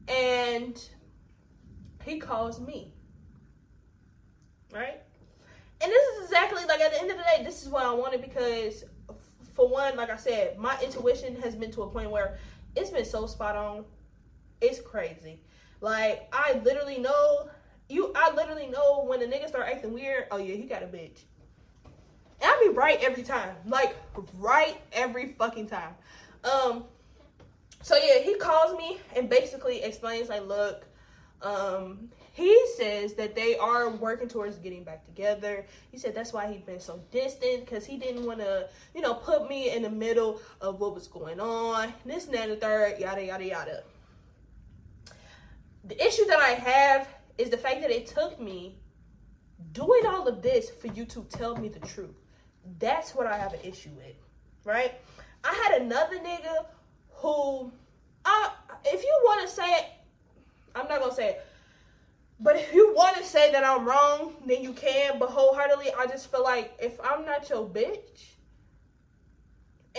and 0.07 0.81
he 2.03 2.19
calls 2.19 2.61
me, 2.61 2.93
right? 4.71 5.01
And 5.81 5.91
this 5.91 6.15
is 6.15 6.25
exactly 6.25 6.63
like 6.65 6.79
at 6.79 6.91
the 6.91 7.01
end 7.01 7.11
of 7.11 7.17
the 7.17 7.23
day, 7.23 7.43
this 7.43 7.63
is 7.63 7.69
what 7.69 7.85
I 7.85 7.93
wanted 7.93 8.21
because, 8.21 8.85
for 9.55 9.67
one, 9.67 9.97
like 9.97 10.09
I 10.09 10.15
said, 10.15 10.57
my 10.57 10.79
intuition 10.81 11.35
has 11.41 11.55
been 11.55 11.71
to 11.71 11.83
a 11.83 11.89
point 11.89 12.11
where 12.11 12.37
it's 12.75 12.91
been 12.91 13.05
so 13.05 13.25
spot 13.25 13.55
on. 13.55 13.83
It's 14.61 14.79
crazy. 14.79 15.41
Like 15.85 16.27
I 16.33 16.59
literally 16.63 16.97
know 16.97 17.47
you. 17.89 18.11
I 18.15 18.33
literally 18.33 18.65
know 18.65 19.03
when 19.05 19.19
the 19.19 19.27
nigga 19.27 19.47
start 19.47 19.67
acting 19.71 19.93
weird. 19.93 20.25
Oh 20.31 20.37
yeah, 20.37 20.55
he 20.55 20.63
got 20.63 20.81
a 20.81 20.87
bitch. 20.87 21.19
And 22.41 22.45
I 22.49 22.59
be 22.67 22.69
right 22.73 22.97
every 23.03 23.21
time. 23.21 23.55
Like 23.67 23.95
right 24.39 24.81
every 24.91 25.33
fucking 25.33 25.67
time. 25.67 25.93
Um. 26.43 26.85
So 27.83 27.95
yeah, 27.97 28.17
he 28.23 28.33
calls 28.33 28.75
me 28.75 28.97
and 29.15 29.29
basically 29.29 29.83
explains 29.83 30.27
like, 30.27 30.47
look, 30.47 30.87
um, 31.43 32.09
he 32.33 32.65
says 32.77 33.13
that 33.13 33.35
they 33.35 33.55
are 33.55 33.91
working 33.91 34.27
towards 34.27 34.57
getting 34.57 34.83
back 34.83 35.05
together. 35.05 35.67
He 35.91 35.99
said 35.99 36.15
that's 36.15 36.33
why 36.33 36.51
he's 36.51 36.63
been 36.63 36.79
so 36.79 36.99
distant 37.11 37.59
because 37.59 37.85
he 37.85 37.97
didn't 37.97 38.25
want 38.25 38.39
to, 38.39 38.69
you 38.95 39.01
know, 39.01 39.13
put 39.13 39.47
me 39.47 39.69
in 39.69 39.83
the 39.83 39.91
middle 39.91 40.41
of 40.61 40.79
what 40.79 40.95
was 40.95 41.07
going 41.07 41.39
on. 41.39 41.93
This 42.07 42.25
and 42.25 42.33
that 42.33 42.49
and 42.49 42.53
the 42.53 42.55
third, 42.55 42.97
yada 42.97 43.23
yada 43.23 43.45
yada. 43.45 43.83
The 45.85 46.05
issue 46.05 46.25
that 46.25 46.39
I 46.39 46.49
have 46.49 47.07
is 47.37 47.49
the 47.49 47.57
fact 47.57 47.81
that 47.81 47.91
it 47.91 48.07
took 48.07 48.39
me 48.39 48.75
doing 49.71 50.05
all 50.05 50.27
of 50.27 50.41
this 50.41 50.69
for 50.69 50.87
you 50.87 51.05
to 51.05 51.23
tell 51.29 51.55
me 51.55 51.69
the 51.69 51.79
truth. 51.79 52.15
That's 52.79 53.13
what 53.13 53.27
I 53.27 53.37
have 53.37 53.53
an 53.53 53.59
issue 53.63 53.91
with, 53.95 54.15
right? 54.63 54.93
I 55.43 55.53
had 55.53 55.81
another 55.81 56.17
nigga 56.17 56.65
who, 57.11 57.71
uh, 58.25 58.49
if 58.85 59.03
you 59.03 59.21
want 59.25 59.47
to 59.47 59.53
say 59.53 59.71
it, 59.73 59.85
I'm 60.73 60.87
not 60.87 60.99
gonna 60.99 61.13
say 61.13 61.29
it. 61.29 61.45
But 62.39 62.57
if 62.57 62.73
you 62.73 62.93
want 62.95 63.15
to 63.17 63.23
say 63.23 63.51
that 63.51 63.63
I'm 63.63 63.85
wrong, 63.85 64.33
then 64.45 64.61
you 64.61 64.73
can. 64.73 65.19
But 65.19 65.29
wholeheartedly, 65.29 65.91
I 65.97 66.05
just 66.07 66.29
feel 66.31 66.43
like 66.43 66.73
if 66.81 66.99
I'm 67.01 67.25
not 67.25 67.49
your 67.49 67.65
bitch, 67.65 68.33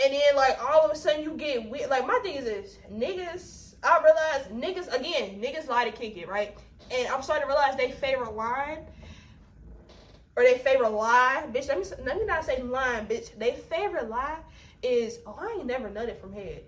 and 0.02 0.12
then 0.12 0.37
like 0.37 0.59
all 0.62 0.85
of 0.85 0.90
a 0.90 0.97
sudden 0.97 1.23
you 1.23 1.33
get 1.33 1.71
weird. 1.71 1.88
Like 1.88 2.07
my 2.07 2.19
thing 2.23 2.37
is 2.37 2.45
this, 2.45 2.78
niggas. 2.93 3.65
I 3.83 4.02
realize 4.02 4.47
niggas 4.49 4.92
again, 4.92 5.40
niggas 5.40 5.68
lie 5.68 5.85
to 5.85 5.92
kick 5.92 6.16
it, 6.16 6.28
right? 6.28 6.56
And 6.90 7.09
I'm 7.09 7.23
starting 7.23 7.47
to 7.47 7.49
realize 7.49 7.76
they 7.76 7.90
favorite 7.92 8.35
line 8.35 8.78
or 10.37 10.42
they 10.42 10.59
favorite 10.59 10.90
lie, 10.90 11.45
bitch. 11.52 11.68
Let 11.68 11.78
me 11.78 11.85
let 12.04 12.18
me 12.18 12.25
not 12.25 12.45
say 12.45 12.62
line, 12.62 13.06
bitch. 13.06 13.37
They 13.38 13.52
favorite 13.52 14.09
lie 14.09 14.38
is 14.83 15.18
oh 15.26 15.37
I 15.38 15.56
ain't 15.59 15.66
never 15.66 15.88
nutted 15.88 16.21
from 16.21 16.33
head. 16.33 16.62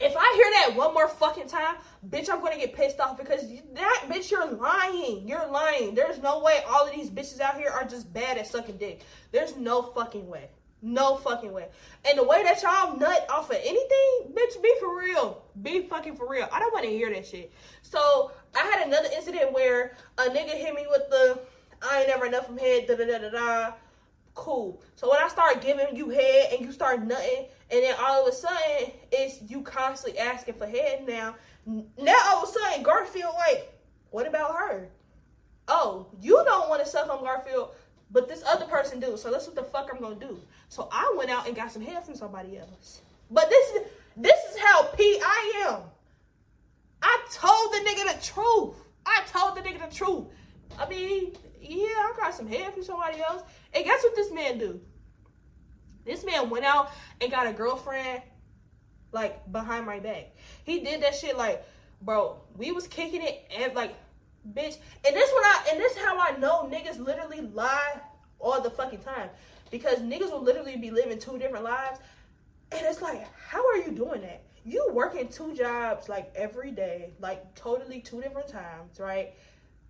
If 0.00 0.14
I 0.16 0.32
hear 0.34 0.50
that 0.74 0.76
one 0.76 0.92
more 0.92 1.08
fucking 1.08 1.46
time, 1.46 1.76
bitch, 2.08 2.28
I'm 2.28 2.40
gonna 2.40 2.56
get 2.56 2.74
pissed 2.74 2.98
off 2.98 3.16
because 3.16 3.42
that 3.74 4.06
bitch, 4.08 4.30
you're 4.30 4.50
lying. 4.50 5.26
You're 5.26 5.46
lying. 5.46 5.94
There's 5.94 6.18
no 6.18 6.40
way 6.40 6.60
all 6.68 6.86
of 6.86 6.94
these 6.94 7.10
bitches 7.10 7.40
out 7.40 7.56
here 7.56 7.70
are 7.70 7.84
just 7.84 8.12
bad 8.12 8.36
at 8.36 8.46
sucking 8.46 8.76
dick. 8.76 9.02
There's 9.30 9.56
no 9.56 9.82
fucking 9.82 10.26
way. 10.26 10.48
No 10.86 11.16
fucking 11.16 11.50
way. 11.50 11.68
And 12.06 12.18
the 12.18 12.24
way 12.24 12.42
that 12.42 12.62
y'all 12.62 12.98
nut 12.98 13.26
off 13.30 13.48
of 13.48 13.56
anything, 13.56 14.34
bitch, 14.34 14.62
be 14.62 14.70
for 14.78 14.98
real. 14.98 15.42
Be 15.62 15.80
fucking 15.88 16.14
for 16.14 16.28
real. 16.28 16.46
I 16.52 16.58
don't 16.58 16.74
want 16.74 16.84
to 16.84 16.90
hear 16.90 17.08
that 17.14 17.26
shit. 17.26 17.50
So 17.80 18.32
I 18.54 18.58
had 18.58 18.86
another 18.86 19.08
incident 19.16 19.54
where 19.54 19.96
a 20.18 20.24
nigga 20.24 20.50
hit 20.50 20.74
me 20.74 20.84
with 20.90 21.08
the 21.08 21.40
I 21.80 22.00
ain't 22.00 22.08
never 22.08 22.26
enough 22.26 22.44
from 22.44 22.58
head, 22.58 22.86
da 22.86 22.96
da 22.96 23.06
da 23.06 23.16
da 23.16 23.30
da. 23.30 23.72
Cool. 24.34 24.82
So 24.96 25.10
when 25.10 25.18
I 25.22 25.28
start 25.28 25.62
giving 25.62 25.96
you 25.96 26.10
head 26.10 26.52
and 26.52 26.60
you 26.60 26.70
start 26.70 27.02
nutting, 27.02 27.46
and 27.70 27.82
then 27.82 27.94
all 27.98 28.26
of 28.26 28.34
a 28.34 28.36
sudden 28.36 28.92
it's 29.10 29.40
you 29.50 29.62
constantly 29.62 30.18
asking 30.18 30.54
for 30.54 30.66
head 30.66 31.06
now. 31.08 31.34
Now 31.64 32.16
all 32.26 32.42
of 32.42 32.50
a 32.50 32.52
sudden 32.52 32.82
Garfield 32.82 33.32
like, 33.36 33.72
what 34.10 34.28
about 34.28 34.54
her? 34.54 34.90
Oh, 35.66 36.08
you 36.20 36.42
don't 36.44 36.68
want 36.68 36.84
to 36.84 36.90
suck 36.90 37.08
on 37.08 37.22
Garfield, 37.22 37.63
do. 39.00 39.16
So 39.16 39.30
that's 39.30 39.46
what 39.46 39.56
the 39.56 39.62
fuck 39.62 39.90
I'm 39.92 40.00
gonna 40.00 40.16
do. 40.16 40.38
So 40.68 40.88
I 40.90 41.14
went 41.16 41.30
out 41.30 41.46
and 41.46 41.54
got 41.54 41.72
some 41.72 41.82
head 41.82 42.04
from 42.04 42.14
somebody 42.14 42.58
else. 42.58 43.00
But 43.30 43.48
this 43.50 43.70
is 43.70 43.82
this 44.16 44.38
is 44.50 44.58
how 44.58 44.84
P 44.84 45.20
I 45.22 45.66
am. 45.68 45.80
I 47.02 47.18
told 47.32 47.72
the 47.72 47.78
nigga 47.78 48.16
the 48.16 48.24
truth. 48.24 48.74
I 49.06 49.22
told 49.26 49.56
the 49.56 49.60
nigga 49.60 49.88
the 49.88 49.94
truth. 49.94 50.24
I 50.78 50.88
mean, 50.88 51.32
yeah, 51.60 51.86
I 51.86 52.12
got 52.16 52.34
some 52.34 52.46
head 52.46 52.72
from 52.72 52.82
somebody 52.82 53.20
else. 53.20 53.42
And 53.72 53.84
guess 53.84 54.02
what 54.02 54.16
this 54.16 54.32
man 54.32 54.58
do? 54.58 54.80
This 56.04 56.24
man 56.24 56.50
went 56.50 56.64
out 56.64 56.90
and 57.20 57.30
got 57.30 57.46
a 57.46 57.52
girlfriend 57.52 58.22
like 59.12 59.50
behind 59.52 59.86
my 59.86 60.00
back. 60.00 60.34
He 60.64 60.80
did 60.80 61.02
that 61.02 61.14
shit 61.14 61.36
like, 61.36 61.64
bro, 62.02 62.40
we 62.56 62.72
was 62.72 62.86
kicking 62.86 63.22
it 63.22 63.50
and 63.56 63.74
like, 63.74 63.94
bitch. 64.52 64.76
And 65.06 65.14
this 65.14 65.30
what 65.32 65.44
I 65.44 65.70
and 65.72 65.80
this 65.80 65.96
how 65.98 66.18
I 66.18 66.36
know 66.38 66.68
niggas 66.70 66.98
literally 66.98 67.42
lie 67.42 68.00
all 68.40 68.60
the 68.60 68.70
fucking 68.70 69.00
time. 69.00 69.30
Because 69.70 69.98
niggas 69.98 70.30
will 70.30 70.42
literally 70.42 70.76
be 70.76 70.90
living 70.90 71.18
two 71.18 71.38
different 71.38 71.64
lives. 71.64 71.98
And 72.72 72.80
it's 72.86 73.02
like, 73.02 73.26
how 73.48 73.66
are 73.66 73.76
you 73.76 73.92
doing 73.92 74.20
that? 74.22 74.42
You 74.64 74.88
working 74.92 75.28
two 75.28 75.54
jobs 75.54 76.08
like 76.08 76.32
every 76.34 76.70
day, 76.70 77.12
like 77.20 77.54
totally 77.54 78.00
two 78.00 78.20
different 78.20 78.48
times, 78.48 78.98
right? 78.98 79.34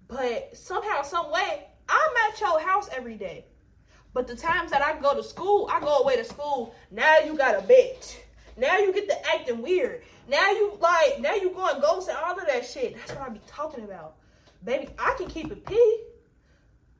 But 0.09 0.57
somehow, 0.57 1.03
some 1.03 1.31
way, 1.31 1.67
I'm 1.89 2.31
at 2.31 2.41
your 2.41 2.61
house 2.61 2.89
every 2.95 3.15
day. 3.15 3.45
But 4.13 4.27
the 4.27 4.37
times 4.37 4.71
that 4.71 4.83
I 4.83 4.99
go 5.01 5.15
to 5.15 5.23
school, 5.23 5.69
I 5.73 5.81
go 5.81 5.99
away 5.99 6.17
to 6.17 6.25
school. 6.25 6.75
Now 6.91 7.19
you 7.19 7.37
got 7.37 7.57
a 7.57 7.63
bitch. 7.67 8.17
Now 8.57 8.79
you 8.79 8.93
get 8.93 9.09
the 9.09 9.29
acting 9.29 9.61
weird. 9.61 10.03
Now 10.29 10.51
you 10.51 10.79
like, 10.81 11.21
now 11.21 11.35
you 11.35 11.51
going 11.51 11.81
ghost 11.81 12.09
and 12.09 12.17
all 12.19 12.39
of 12.39 12.47
that 12.47 12.65
shit. 12.65 12.97
That's 12.97 13.13
what 13.13 13.29
I 13.29 13.33
be 13.33 13.41
talking 13.47 13.85
about. 13.85 14.15
Baby, 14.65 14.89
I 14.99 15.15
can 15.19 15.27
keep 15.27 15.51
it 15.51 15.67
P. 15.67 15.99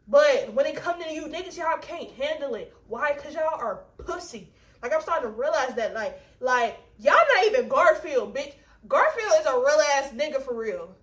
But 0.07 0.53
when 0.53 0.67
it 0.67 0.77
comes 0.77 1.05
to 1.05 1.13
you 1.13 1.27
niggas, 1.27 1.57
y'all 1.57 1.79
can't 1.79 2.11
handle 2.13 2.55
it. 2.55 2.75
Why? 2.89 3.15
Cause 3.15 3.35
y'all 3.35 3.59
are 3.59 3.85
pussy. 3.99 4.53
Like 4.83 4.93
I'm 4.93 5.01
starting 5.01 5.31
to 5.31 5.37
realize 5.37 5.75
that. 5.77 5.95
Like, 5.95 6.21
like 6.41 6.79
y'all 6.99 7.15
not 7.35 7.47
even 7.47 7.69
Garfield, 7.69 8.35
bitch. 8.35 8.55
Garfield 8.87 9.33
is 9.41 9.47
a 9.47 9.55
real 9.55 9.81
ass 9.97 10.13
nigga 10.13 10.43
for 10.43 10.55
real. 10.55 10.95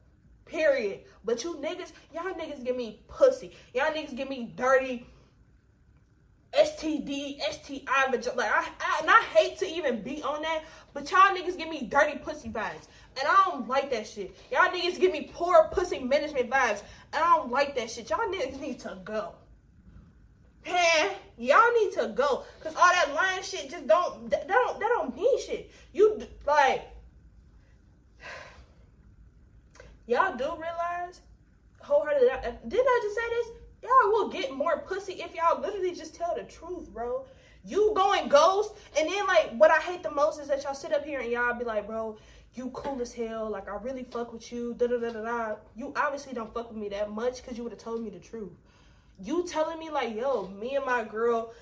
Period. 0.45 1.01
But 1.25 1.43
you 1.43 1.55
niggas, 1.55 1.91
y'all 2.13 2.33
niggas 2.33 2.63
give 2.63 2.75
me 2.75 3.01
pussy. 3.07 3.53
Y'all 3.73 3.91
niggas 3.91 4.15
give 4.15 4.29
me 4.29 4.53
dirty 4.55 5.07
STD, 6.53 7.39
STI, 7.49 8.11
like 8.11 8.51
I, 8.51 8.67
I, 8.79 8.99
and 9.01 9.09
I 9.09 9.23
hate 9.33 9.57
to 9.59 9.65
even 9.65 10.01
be 10.01 10.21
on 10.21 10.41
that, 10.41 10.63
but 10.93 11.09
y'all 11.09 11.33
niggas 11.33 11.57
give 11.57 11.69
me 11.69 11.87
dirty 11.89 12.17
pussy 12.17 12.49
vibes, 12.49 12.87
and 13.19 13.27
I 13.27 13.43
don't 13.45 13.67
like 13.67 13.91
that 13.91 14.07
shit. 14.07 14.35
Y'all 14.51 14.69
niggas 14.69 14.99
give 14.99 15.11
me 15.11 15.29
poor 15.33 15.69
pussy 15.71 15.99
management 15.99 16.49
vibes, 16.49 16.81
and 17.13 17.23
I 17.23 17.37
don't 17.37 17.51
like 17.51 17.75
that 17.75 17.89
shit. 17.89 18.09
Y'all 18.09 18.19
niggas 18.19 18.59
need 18.59 18.79
to 18.79 18.97
go. 19.03 19.35
Man, 20.65 21.11
y'all 21.37 21.73
need 21.73 21.91
to 21.93 22.09
go, 22.09 22.43
cause 22.61 22.75
all 22.75 22.87
that 22.87 23.13
lying 23.15 23.41
shit 23.41 23.69
just 23.69 23.87
don't 23.87 24.29
that 24.29 24.47
don't 24.47 24.79
that 24.79 24.89
don't 24.89 25.15
mean 25.15 25.39
shit. 25.41 25.71
You 25.91 26.21
like 26.45 26.83
y'all 30.05 30.37
do 30.37 30.43
realize 30.43 31.21
wholeheartedly. 31.79 32.29
Didn't 32.67 32.87
I 32.87 32.99
just 33.03 33.15
say 33.15 33.29
this? 33.29 33.47
Y'all 33.83 34.11
will 34.11 34.29
get 34.29 34.55
more 34.55 34.79
pussy 34.79 35.13
if 35.13 35.33
y'all 35.33 35.59
literally 35.59 35.95
just 35.95 36.13
tell 36.13 36.35
the 36.35 36.43
truth, 36.43 36.89
bro. 36.89 37.25
You 37.63 37.93
going 37.95 38.27
ghost, 38.27 38.73
and 38.97 39.09
then 39.09 39.25
like 39.25 39.51
what 39.57 39.71
I 39.71 39.79
hate 39.79 40.03
the 40.03 40.11
most 40.11 40.39
is 40.39 40.47
that 40.47 40.63
y'all 40.63 40.75
sit 40.75 40.93
up 40.93 41.05
here 41.05 41.21
and 41.21 41.31
y'all 41.31 41.57
be 41.57 41.65
like, 41.65 41.87
bro, 41.87 42.17
you 42.53 42.69
cool 42.71 43.01
as 43.01 43.13
hell. 43.13 43.49
Like 43.49 43.69
I 43.69 43.75
really 43.75 44.03
fuck 44.03 44.33
with 44.33 44.51
you. 44.51 44.73
Da 44.77 44.87
da 44.87 44.97
da 44.97 45.11
da 45.11 45.21
da. 45.21 45.55
You 45.75 45.93
obviously 45.95 46.33
don't 46.33 46.53
fuck 46.53 46.69
with 46.69 46.77
me 46.77 46.89
that 46.89 47.11
much 47.11 47.41
because 47.41 47.57
you 47.57 47.63
would 47.63 47.71
have 47.71 47.81
told 47.81 48.03
me 48.03 48.09
the 48.09 48.19
truth. 48.19 48.51
You 49.23 49.45
telling 49.47 49.79
me 49.79 49.89
like, 49.89 50.15
yo, 50.15 50.47
me 50.47 50.75
and 50.75 50.85
my 50.85 51.03
girl 51.03 51.53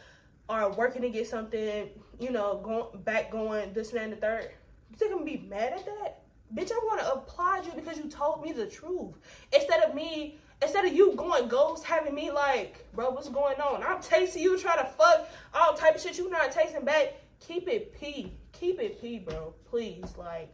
are 0.48 0.72
working 0.72 1.02
to 1.04 1.10
get 1.10 1.28
something, 1.28 1.90
you 2.20 2.32
know, 2.32 2.60
going 2.64 3.04
back 3.04 3.32
going 3.32 3.72
this 3.74 3.92
and, 3.92 4.02
and 4.02 4.14
the 4.14 4.18
third. 4.18 4.50
You 4.90 4.98
think 4.98 5.12
I'm 5.12 5.20
gonna 5.20 5.32
be 5.32 5.46
mad 5.48 5.74
at 5.74 5.86
that? 5.86 6.22
Bitch, 6.54 6.72
I 6.72 6.80
want 6.84 7.00
to 7.02 7.14
applaud 7.14 7.66
you 7.68 7.74
because 7.74 7.98
you 7.98 8.10
told 8.10 8.44
me 8.44 8.52
the 8.52 8.66
truth. 8.66 9.14
Instead 9.54 9.84
of 9.84 9.94
me, 9.94 10.40
instead 10.64 10.84
of 10.84 10.94
you 10.94 11.14
going 11.16 11.48
ghost, 11.48 11.84
having 11.84 12.16
me 12.16 12.32
like, 12.32 12.88
bro, 12.94 13.12
what's 13.12 13.30
going 13.30 13.60
on? 13.62 13.84
I'm 13.84 14.02
tasting 14.02 14.42
you, 14.42 14.58
trying 14.58 14.80
to 14.80 14.86
fuck 14.86 15.30
all 15.54 15.76
type 15.76 15.96
of 15.96 16.02
shit 16.02 16.18
you 16.18 16.28
not 16.30 16.52
tasting 16.52 16.84
back. 16.84 17.14
Keep 17.40 17.68
it 17.68 18.00
P. 18.00 18.34
Keep 18.52 18.80
it 18.80 19.00
P, 19.00 19.20
bro. 19.20 19.54
Please. 19.70 20.16
Like, 20.18 20.52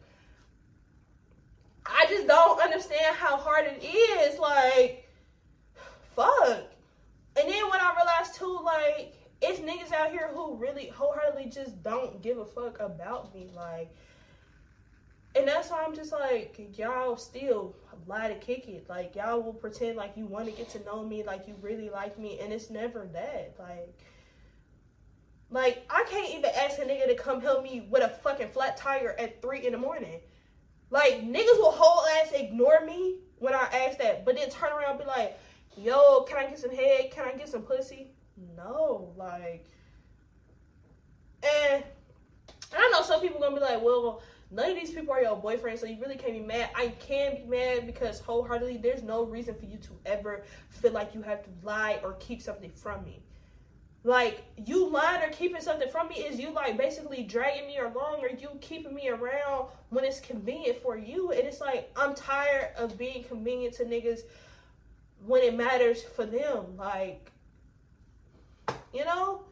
I 1.88 2.06
just 2.08 2.26
don't 2.26 2.60
understand 2.60 3.16
how 3.16 3.36
hard 3.36 3.66
it 3.66 3.84
is. 3.84 4.38
Like, 4.38 5.08
fuck. 6.14 6.64
And 7.38 7.48
then 7.48 7.70
when 7.70 7.80
I 7.80 7.94
realized 7.96 8.34
too, 8.34 8.60
like, 8.64 9.14
it's 9.42 9.60
niggas 9.60 9.92
out 9.92 10.10
here 10.10 10.30
who 10.32 10.56
really 10.56 10.88
wholeheartedly 10.88 11.50
just 11.50 11.82
don't 11.82 12.22
give 12.22 12.38
a 12.38 12.44
fuck 12.44 12.80
about 12.80 13.34
me. 13.34 13.50
Like, 13.54 13.94
and 15.34 15.46
that's 15.46 15.70
why 15.70 15.84
I'm 15.86 15.94
just 15.94 16.12
like, 16.12 16.58
y'all 16.78 17.16
still 17.16 17.76
lie 18.06 18.28
to 18.28 18.34
kick 18.36 18.68
it. 18.68 18.88
Like 18.88 19.14
y'all 19.14 19.42
will 19.42 19.52
pretend 19.52 19.96
like 19.96 20.16
you 20.16 20.26
want 20.26 20.46
to 20.46 20.52
get 20.52 20.70
to 20.70 20.84
know 20.84 21.04
me, 21.04 21.22
like 21.22 21.46
you 21.46 21.54
really 21.60 21.90
like 21.90 22.18
me, 22.18 22.38
and 22.40 22.52
it's 22.52 22.70
never 22.70 23.06
that. 23.12 23.54
Like 23.58 23.94
Like, 25.50 25.84
I 25.90 26.04
can't 26.08 26.30
even 26.34 26.50
ask 26.56 26.78
a 26.78 26.82
nigga 26.82 27.06
to 27.08 27.14
come 27.14 27.40
help 27.40 27.62
me 27.62 27.86
with 27.90 28.02
a 28.02 28.08
fucking 28.08 28.48
flat 28.48 28.76
tire 28.76 29.14
at 29.18 29.40
three 29.42 29.66
in 29.66 29.72
the 29.72 29.78
morning. 29.78 30.20
Like, 30.96 31.20
niggas 31.30 31.58
will 31.58 31.72
whole 31.72 32.06
ass 32.06 32.32
ignore 32.32 32.82
me 32.86 33.16
when 33.38 33.52
I 33.52 33.64
ask 33.86 33.98
that, 33.98 34.24
but 34.24 34.34
then 34.34 34.48
turn 34.48 34.72
around 34.72 34.92
and 34.92 34.98
be 35.00 35.04
like, 35.04 35.38
yo, 35.76 36.22
can 36.22 36.38
I 36.38 36.46
get 36.46 36.58
some 36.58 36.74
head? 36.74 37.10
Can 37.10 37.28
I 37.28 37.32
get 37.32 37.50
some 37.50 37.60
pussy? 37.60 38.12
No, 38.56 39.12
like, 39.14 39.66
and 41.42 41.84
I 42.74 42.90
know 42.94 43.02
some 43.02 43.20
people 43.20 43.38
gonna 43.38 43.54
be 43.54 43.60
like, 43.60 43.82
well, 43.82 44.22
none 44.50 44.70
of 44.70 44.74
these 44.74 44.90
people 44.90 45.12
are 45.12 45.20
your 45.20 45.36
boyfriend, 45.36 45.78
so 45.78 45.84
you 45.84 46.00
really 46.00 46.16
can't 46.16 46.32
be 46.32 46.40
mad. 46.40 46.70
I 46.74 46.88
can 46.98 47.36
be 47.36 47.42
mad 47.42 47.84
because 47.84 48.18
wholeheartedly, 48.20 48.78
there's 48.78 49.02
no 49.02 49.24
reason 49.24 49.54
for 49.54 49.66
you 49.66 49.76
to 49.76 49.90
ever 50.06 50.44
feel 50.70 50.92
like 50.92 51.14
you 51.14 51.20
have 51.20 51.42
to 51.42 51.50
lie 51.62 52.00
or 52.02 52.14
keep 52.14 52.40
something 52.40 52.70
from 52.70 53.04
me. 53.04 53.22
Like 54.06 54.44
you 54.64 54.86
lying 54.86 55.20
or 55.20 55.32
keeping 55.32 55.60
something 55.60 55.88
from 55.88 56.06
me 56.06 56.14
is 56.14 56.38
you 56.38 56.52
like 56.52 56.78
basically 56.78 57.24
dragging 57.24 57.66
me 57.66 57.78
along 57.78 58.20
or 58.22 58.28
you 58.28 58.50
keeping 58.60 58.94
me 58.94 59.08
around 59.08 59.66
when 59.88 60.04
it's 60.04 60.20
convenient 60.20 60.78
for 60.78 60.96
you. 60.96 61.32
And 61.32 61.40
it's 61.40 61.60
like 61.60 61.90
I'm 61.96 62.14
tired 62.14 62.68
of 62.76 62.96
being 62.96 63.24
convenient 63.24 63.74
to 63.74 63.84
niggas 63.84 64.20
when 65.26 65.42
it 65.42 65.56
matters 65.56 66.04
for 66.04 66.24
them. 66.24 66.76
Like, 66.76 67.32
you 68.94 69.04
know? 69.04 69.42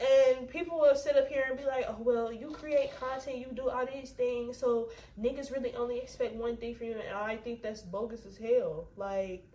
And 0.00 0.48
people 0.48 0.80
will 0.80 0.96
sit 0.96 1.16
up 1.16 1.28
here 1.28 1.44
and 1.48 1.56
be 1.56 1.64
like, 1.64 1.84
oh, 1.88 1.96
well, 2.00 2.32
you 2.32 2.50
create 2.50 2.90
content, 2.98 3.38
you 3.38 3.46
do 3.54 3.70
all 3.70 3.86
these 3.86 4.10
things, 4.10 4.58
so 4.58 4.90
niggas 5.18 5.50
really 5.50 5.74
only 5.74 5.98
expect 5.98 6.34
one 6.34 6.58
thing 6.58 6.74
from 6.74 6.88
you. 6.88 6.92
And 6.94 7.16
I 7.16 7.36
think 7.36 7.62
that's 7.62 7.80
bogus 7.80 8.26
as 8.26 8.36
hell. 8.36 8.88
Like, 8.96 9.48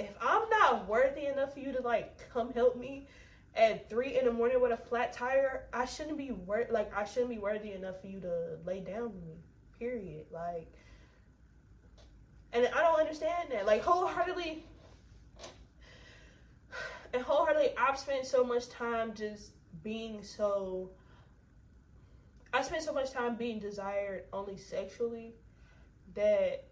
if 0.00 0.14
I'm 0.20 0.48
not 0.50 0.88
worthy 0.88 1.26
enough 1.26 1.54
for 1.54 1.60
you 1.60 1.72
to, 1.72 1.82
like, 1.82 2.28
come 2.32 2.52
help 2.52 2.76
me 2.76 3.06
at 3.54 3.88
three 3.88 4.18
in 4.18 4.24
the 4.24 4.32
morning 4.32 4.60
with 4.60 4.72
a 4.72 4.76
flat 4.76 5.12
tire, 5.12 5.64
I 5.72 5.84
shouldn't 5.84 6.16
be 6.16 6.30
worth 6.30 6.70
like 6.70 6.94
I 6.96 7.04
shouldn't 7.04 7.30
be 7.30 7.38
worthy 7.38 7.72
enough 7.72 8.00
for 8.00 8.06
you 8.06 8.20
to 8.20 8.58
lay 8.64 8.80
down 8.80 9.04
with 9.04 9.24
me. 9.24 9.34
Period. 9.78 10.26
Like 10.30 10.72
and 12.52 12.68
I 12.74 12.80
don't 12.82 13.00
understand 13.00 13.50
that. 13.52 13.66
Like 13.66 13.82
wholeheartedly 13.82 14.64
and 17.12 17.22
wholeheartedly 17.22 17.70
I've 17.78 17.98
spent 17.98 18.26
so 18.26 18.44
much 18.44 18.68
time 18.68 19.14
just 19.14 19.52
being 19.82 20.22
so 20.22 20.90
I 22.52 22.62
spent 22.62 22.82
so 22.82 22.92
much 22.92 23.12
time 23.12 23.36
being 23.36 23.58
desired 23.58 24.24
only 24.32 24.56
sexually 24.56 25.34
that 26.14 26.64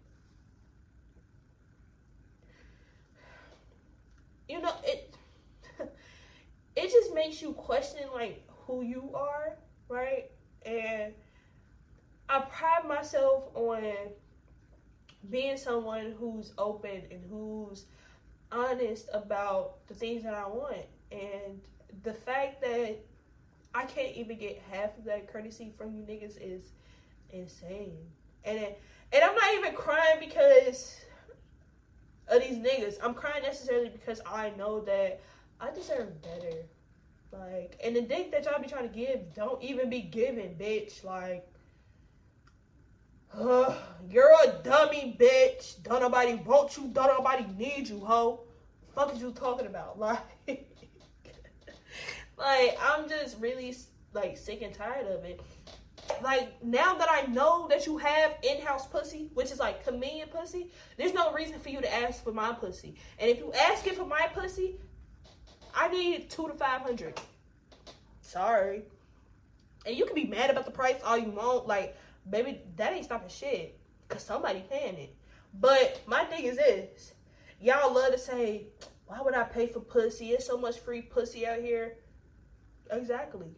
you 4.49 4.61
know 4.61 4.73
it 4.83 5.15
it 6.75 6.91
just 6.91 7.13
makes 7.13 7.41
you 7.41 7.53
question 7.53 8.01
like 8.13 8.45
who 8.69 8.83
you 8.83 9.11
are, 9.13 9.57
right? 9.87 10.29
And 10.65 11.13
I 12.29 12.41
pride 12.41 12.87
myself 12.87 13.45
on 13.55 13.83
being 15.29 15.57
someone 15.57 16.13
who's 16.19 16.53
open 16.57 17.03
and 17.11 17.21
who's 17.29 17.85
honest 18.51 19.09
about 19.13 19.85
the 19.87 19.93
things 19.93 20.23
that 20.23 20.33
I 20.33 20.47
want. 20.47 20.85
And 21.11 21.59
the 22.03 22.13
fact 22.13 22.61
that 22.61 22.97
I 23.73 23.85
can't 23.85 24.15
even 24.15 24.37
get 24.37 24.61
half 24.71 24.97
of 24.97 25.05
that 25.05 25.31
courtesy 25.31 25.73
from 25.77 25.95
you 25.95 26.03
niggas 26.03 26.37
is 26.41 26.71
insane. 27.31 27.97
And 28.43 28.59
and 29.11 29.23
I'm 29.23 29.35
not 29.35 29.53
even 29.55 29.73
crying 29.73 30.19
because 30.19 30.95
of 32.29 32.41
these 32.41 32.57
niggas. 32.57 32.95
I'm 33.03 33.13
crying 33.13 33.43
necessarily 33.43 33.89
because 33.89 34.21
I 34.25 34.51
know 34.57 34.81
that 34.81 35.21
I 35.59 35.71
deserve 35.71 36.21
better. 36.21 36.65
Like, 37.31 37.79
and 37.83 37.95
the 37.95 38.01
dick 38.01 38.31
that 38.31 38.45
y'all 38.45 38.61
be 38.61 38.67
trying 38.67 38.89
to 38.89 38.95
give 38.95 39.33
don't 39.35 39.61
even 39.61 39.89
be 39.89 40.01
given, 40.01 40.55
bitch. 40.59 41.03
Like, 41.03 41.47
uh, 43.33 43.75
you're 44.09 44.31
a 44.45 44.63
dummy, 44.63 45.15
bitch. 45.19 45.81
Don't 45.83 46.01
nobody 46.01 46.35
want 46.35 46.75
you. 46.77 46.87
Don't 46.87 47.07
nobody 47.07 47.45
need 47.57 47.87
you, 47.87 47.99
hoe. 47.99 48.41
Fuck 48.95 49.13
is 49.13 49.21
you 49.21 49.31
talking 49.31 49.67
about? 49.67 49.99
Like, 50.47 50.65
like 52.37 52.77
I'm 52.81 53.09
just 53.09 53.37
really 53.39 53.75
like 54.13 54.37
sick 54.37 54.61
and 54.61 54.73
tired 54.73 55.07
of 55.07 55.25
it. 55.25 55.41
Like 56.23 56.63
now 56.63 56.95
that 56.95 57.09
I 57.09 57.23
know 57.31 57.67
that 57.69 57.85
you 57.85 57.97
have 57.97 58.35
in-house 58.43 58.87
pussy, 58.87 59.29
which 59.33 59.51
is 59.51 59.59
like 59.59 59.83
convenient 59.83 60.31
pussy, 60.31 60.71
there's 60.97 61.13
no 61.13 61.31
reason 61.33 61.59
for 61.59 61.69
you 61.69 61.81
to 61.81 61.93
ask 61.93 62.23
for 62.23 62.31
my 62.31 62.53
pussy. 62.53 62.95
And 63.19 63.29
if 63.29 63.39
you 63.39 63.51
ask 63.53 63.87
it 63.87 63.95
for 63.95 64.05
my 64.05 64.27
pussy, 64.33 64.77
I 65.75 65.87
need 65.87 66.29
two 66.29 66.47
to 66.47 66.53
five 66.53 66.81
hundred. 66.81 67.19
Sorry. 68.21 68.83
And 69.85 69.95
you 69.95 70.05
can 70.05 70.15
be 70.15 70.25
mad 70.25 70.49
about 70.49 70.65
the 70.65 70.71
price 70.71 70.99
all 71.05 71.17
you 71.17 71.31
want. 71.31 71.67
Like, 71.67 71.95
baby, 72.29 72.61
that 72.75 72.93
ain't 72.93 73.05
stopping 73.05 73.29
shit. 73.29 73.79
Cause 74.07 74.23
somebody 74.23 74.63
paying 74.69 74.97
it. 74.97 75.15
But 75.53 76.01
my 76.05 76.25
thing 76.25 76.45
is 76.45 76.57
this. 76.57 77.13
Y'all 77.61 77.93
love 77.93 78.11
to 78.11 78.17
say, 78.17 78.67
why 79.05 79.21
would 79.21 79.35
I 79.35 79.43
pay 79.43 79.67
for 79.67 79.79
pussy? 79.79 80.29
It's 80.31 80.45
so 80.45 80.57
much 80.57 80.79
free 80.79 81.01
pussy 81.01 81.47
out 81.47 81.59
here. 81.59 81.97
Exactly. 82.91 83.55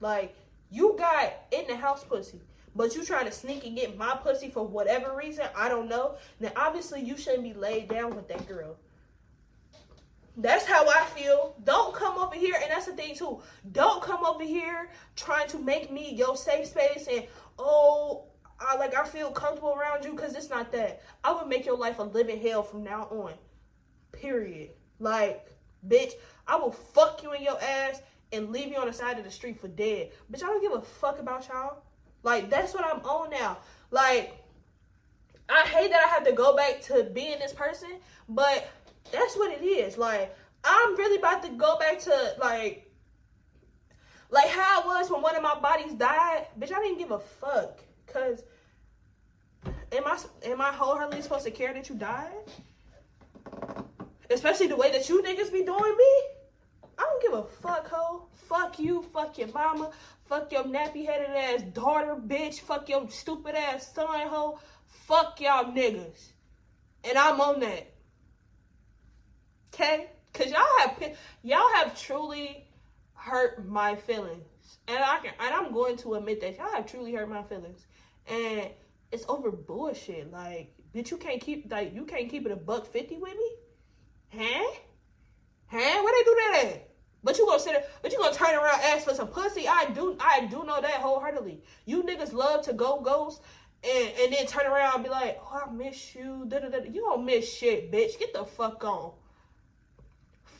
Like, 0.00 0.36
you 0.72 0.96
got 0.98 1.34
in 1.50 1.66
the 1.66 1.76
house 1.76 2.02
pussy, 2.02 2.40
but 2.74 2.94
you 2.94 3.04
trying 3.04 3.26
to 3.26 3.32
sneak 3.32 3.66
and 3.66 3.76
get 3.76 3.98
my 3.98 4.16
pussy 4.16 4.48
for 4.48 4.66
whatever 4.66 5.14
reason, 5.14 5.44
I 5.54 5.68
don't 5.68 5.88
know. 5.88 6.16
Then 6.40 6.52
obviously 6.56 7.02
you 7.02 7.16
shouldn't 7.16 7.42
be 7.42 7.52
laid 7.52 7.88
down 7.88 8.16
with 8.16 8.26
that 8.28 8.48
girl. 8.48 8.76
That's 10.38 10.64
how 10.64 10.88
I 10.88 11.04
feel. 11.14 11.56
Don't 11.64 11.94
come 11.94 12.16
over 12.16 12.34
here, 12.34 12.54
and 12.62 12.70
that's 12.70 12.86
the 12.86 12.92
thing 12.92 13.14
too. 13.14 13.42
Don't 13.72 14.02
come 14.02 14.24
over 14.24 14.42
here 14.42 14.88
trying 15.14 15.46
to 15.48 15.58
make 15.58 15.92
me 15.92 16.14
your 16.14 16.36
safe 16.36 16.68
space 16.68 17.06
and 17.12 17.26
oh, 17.58 18.24
I 18.58 18.76
like 18.76 18.94
I 18.94 19.04
feel 19.04 19.30
comfortable 19.30 19.74
around 19.74 20.04
you 20.06 20.12
because 20.12 20.34
it's 20.34 20.48
not 20.48 20.72
that. 20.72 21.02
I 21.22 21.32
would 21.32 21.48
make 21.48 21.66
your 21.66 21.76
life 21.76 21.98
a 21.98 22.04
living 22.04 22.40
hell 22.40 22.62
from 22.62 22.82
now 22.82 23.08
on. 23.10 23.34
Period. 24.12 24.70
Like, 25.00 25.50
bitch, 25.86 26.12
I 26.46 26.56
will 26.56 26.72
fuck 26.72 27.22
you 27.22 27.32
in 27.32 27.42
your 27.42 27.60
ass 27.60 28.00
and 28.32 28.50
leave 28.50 28.68
you 28.68 28.76
on 28.76 28.86
the 28.86 28.92
side 28.92 29.18
of 29.18 29.24
the 29.24 29.30
street 29.30 29.60
for 29.60 29.68
dead. 29.68 30.10
Bitch, 30.30 30.42
I 30.42 30.46
don't 30.46 30.62
give 30.62 30.72
a 30.72 30.82
fuck 30.82 31.18
about 31.18 31.48
y'all. 31.48 31.82
Like, 32.22 32.50
that's 32.50 32.72
what 32.74 32.84
I'm 32.84 33.00
on 33.00 33.30
now. 33.30 33.58
Like, 33.90 34.36
I 35.48 35.62
hate 35.66 35.90
that 35.90 36.02
I 36.04 36.08
have 36.08 36.24
to 36.24 36.32
go 36.32 36.56
back 36.56 36.80
to 36.82 37.04
being 37.12 37.38
this 37.38 37.52
person, 37.52 37.90
but 38.28 38.68
that's 39.10 39.36
what 39.36 39.52
it 39.52 39.64
is. 39.64 39.98
Like, 39.98 40.34
I'm 40.64 40.96
really 40.96 41.18
about 41.18 41.42
to 41.42 41.50
go 41.50 41.78
back 41.78 41.98
to 42.00 42.34
like 42.40 42.88
like 44.30 44.48
how 44.48 44.82
I 44.82 44.86
was 44.86 45.10
when 45.10 45.20
one 45.20 45.36
of 45.36 45.42
my 45.42 45.58
bodies 45.58 45.92
died. 45.92 46.46
Bitch, 46.58 46.72
I 46.72 46.80
didn't 46.80 46.98
give 46.98 47.10
a 47.10 47.18
fuck. 47.18 47.80
Cause 48.06 48.42
am 49.92 50.06
I 50.06 50.18
am 50.44 50.60
I 50.60 50.72
wholeheartedly 50.72 51.22
supposed 51.22 51.44
to 51.44 51.50
care 51.50 51.74
that 51.74 51.88
you 51.88 51.96
died? 51.96 52.32
Especially 54.30 54.68
the 54.68 54.76
way 54.76 54.90
that 54.92 55.08
you 55.08 55.22
niggas 55.22 55.52
be 55.52 55.64
doing 55.64 55.96
me? 55.96 56.22
Give 57.22 57.34
a 57.34 57.44
fuck, 57.44 57.88
ho. 57.88 58.26
Fuck 58.34 58.78
you, 58.80 59.02
fuck 59.14 59.38
your 59.38 59.48
mama, 59.48 59.92
fuck 60.28 60.52
your 60.52 60.64
nappy 60.64 61.06
headed 61.06 61.30
ass 61.30 61.62
daughter, 61.72 62.16
bitch, 62.16 62.60
fuck 62.60 62.88
your 62.88 63.08
stupid 63.08 63.54
ass 63.54 63.94
son, 63.94 64.28
ho. 64.28 64.58
Fuck 65.06 65.40
y'all 65.40 65.72
niggas. 65.72 66.32
And 67.04 67.16
I'm 67.16 67.40
on 67.40 67.60
that. 67.60 67.92
Okay? 69.72 70.10
Cause 70.34 70.50
y'all 70.50 70.78
have 70.78 71.16
y'all 71.42 71.72
have 71.74 72.00
truly 72.00 72.66
hurt 73.14 73.66
my 73.66 73.94
feelings. 73.94 74.46
And 74.88 74.98
I 74.98 75.18
can 75.18 75.32
and 75.38 75.54
I'm 75.54 75.72
going 75.72 75.96
to 75.98 76.14
admit 76.14 76.40
that 76.40 76.56
y'all 76.56 76.72
have 76.72 76.86
truly 76.86 77.12
hurt 77.12 77.28
my 77.28 77.42
feelings. 77.42 77.86
And 78.26 78.70
it's 79.10 79.24
over 79.28 79.50
bullshit. 79.50 80.32
Like, 80.32 80.74
bitch, 80.94 81.10
you 81.10 81.18
can't 81.18 81.40
keep 81.40 81.70
like 81.70 81.94
you 81.94 82.04
can't 82.04 82.30
keep 82.30 82.46
it 82.46 82.52
a 82.52 82.56
buck 82.56 82.86
fifty 82.86 83.16
with 83.16 83.34
me? 83.34 83.50
Huh? 84.34 84.70
Huh? 85.66 86.02
Where 86.02 86.12
they 86.12 86.24
do 86.24 86.34
that 86.36 86.64
at? 86.64 86.91
But 87.24 87.38
you 87.38 87.46
gonna 87.46 87.60
sit 87.60 87.72
there, 87.72 87.84
but 88.02 88.12
you 88.12 88.18
gonna 88.18 88.34
turn 88.34 88.54
around 88.54 88.80
ask 88.82 89.06
for 89.06 89.14
some 89.14 89.28
pussy? 89.28 89.68
I 89.68 89.90
do 89.94 90.16
I 90.20 90.46
do 90.46 90.64
know 90.64 90.80
that 90.80 90.90
wholeheartedly. 90.90 91.62
You 91.84 92.02
niggas 92.02 92.32
love 92.32 92.64
to 92.64 92.72
go 92.72 93.00
ghost 93.00 93.42
and, 93.84 94.12
and 94.20 94.32
then 94.32 94.46
turn 94.46 94.66
around 94.66 94.96
and 94.96 95.04
be 95.04 95.10
like, 95.10 95.40
oh, 95.40 95.62
I 95.66 95.72
miss 95.72 96.14
you. 96.14 96.44
Da, 96.48 96.58
da, 96.58 96.68
da. 96.68 96.78
You 96.84 97.00
don't 97.00 97.24
miss 97.24 97.52
shit, 97.52 97.92
bitch. 97.92 98.18
Get 98.18 98.32
the 98.32 98.44
fuck 98.44 98.84
on 98.84 99.12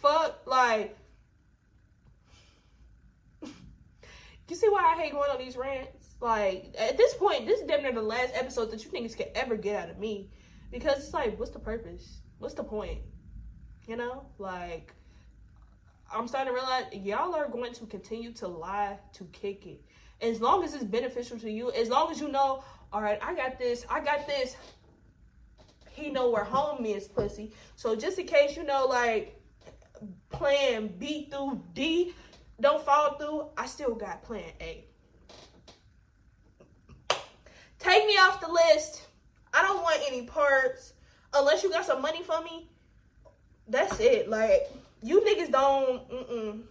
fuck? 0.03 0.41
Like, 0.47 0.99
you 4.49 4.57
see 4.57 4.69
why 4.69 4.93
I 4.95 5.01
hate 5.01 5.13
going 5.13 5.31
on 5.31 5.39
these 5.39 5.57
rants? 5.57 6.09
Like, 6.21 6.75
at 6.79 6.97
this 6.97 7.15
point, 7.15 7.47
this 7.47 7.61
is 7.61 7.67
damn 7.67 7.83
near 7.83 7.93
the 7.93 8.03
last 8.03 8.33
episode 8.35 8.71
that 8.73 8.85
you 8.85 8.91
niggas 8.91 9.17
could 9.17 9.31
ever 9.35 9.57
get 9.57 9.77
out 9.77 9.91
of 9.91 9.99
me. 9.99 10.29
Because 10.71 10.99
it's 10.99 11.15
like, 11.15 11.39
what's 11.39 11.53
the 11.53 11.59
purpose? 11.59 12.21
What's 12.39 12.55
the 12.55 12.65
point? 12.65 12.99
You 13.87 13.97
know? 13.97 14.27
Like, 14.39 14.95
I'm 16.15 16.29
starting 16.29 16.53
to 16.53 16.55
realize 16.55 16.85
y'all 16.93 17.35
are 17.35 17.49
going 17.49 17.73
to 17.75 17.87
continue 17.87 18.33
to 18.35 18.49
lie 18.49 18.99
to 19.15 19.25
kick 19.33 19.67
it. 19.67 19.83
As 20.21 20.41
long 20.41 20.63
as 20.63 20.75
it's 20.75 20.85
beneficial 20.85 21.39
to 21.41 21.51
you, 21.51 21.73
as 21.73 21.89
long 21.89 22.11
as 22.11 22.21
you 22.21 22.29
know, 22.29 22.63
all 22.93 23.03
right, 23.03 23.19
I 23.23 23.35
got 23.35 23.59
this, 23.59 23.85
I 23.89 24.01
got 24.01 24.27
this. 24.27 24.57
He 25.91 26.11
know 26.11 26.31
where 26.31 26.45
home 26.45 26.85
is, 26.85 27.09
pussy. 27.09 27.53
So 27.77 27.97
just 27.97 28.19
in 28.19 28.27
case 28.27 28.57
you 28.57 28.65
know, 28.65 28.87
like, 28.87 29.39
plan 30.31 30.93
B 30.99 31.29
through 31.31 31.63
D 31.75 32.15
don't 32.61 32.85
fall 32.85 33.17
through, 33.19 33.49
I 33.57 33.67
still 33.67 33.95
got 33.95 34.23
plan 34.23 34.53
A. 34.61 34.85
Take 37.79 38.07
me 38.07 38.15
off 38.15 38.41
the 38.41 38.51
list. 38.51 39.09
I 39.53 39.63
don't 39.63 39.83
want 39.83 40.01
any 40.07 40.23
parts 40.27 40.95
unless 41.35 41.63
you 41.63 41.71
got 41.71 41.85
some 41.85 42.01
money 42.01 42.23
for 42.23 42.41
me. 42.43 42.71
That's 43.69 43.99
it. 44.01 44.29
Like 44.29 44.71
you 45.03 45.21
niggas 45.21 45.51
don't. 45.51 46.09
Mm-mm, 46.11 46.63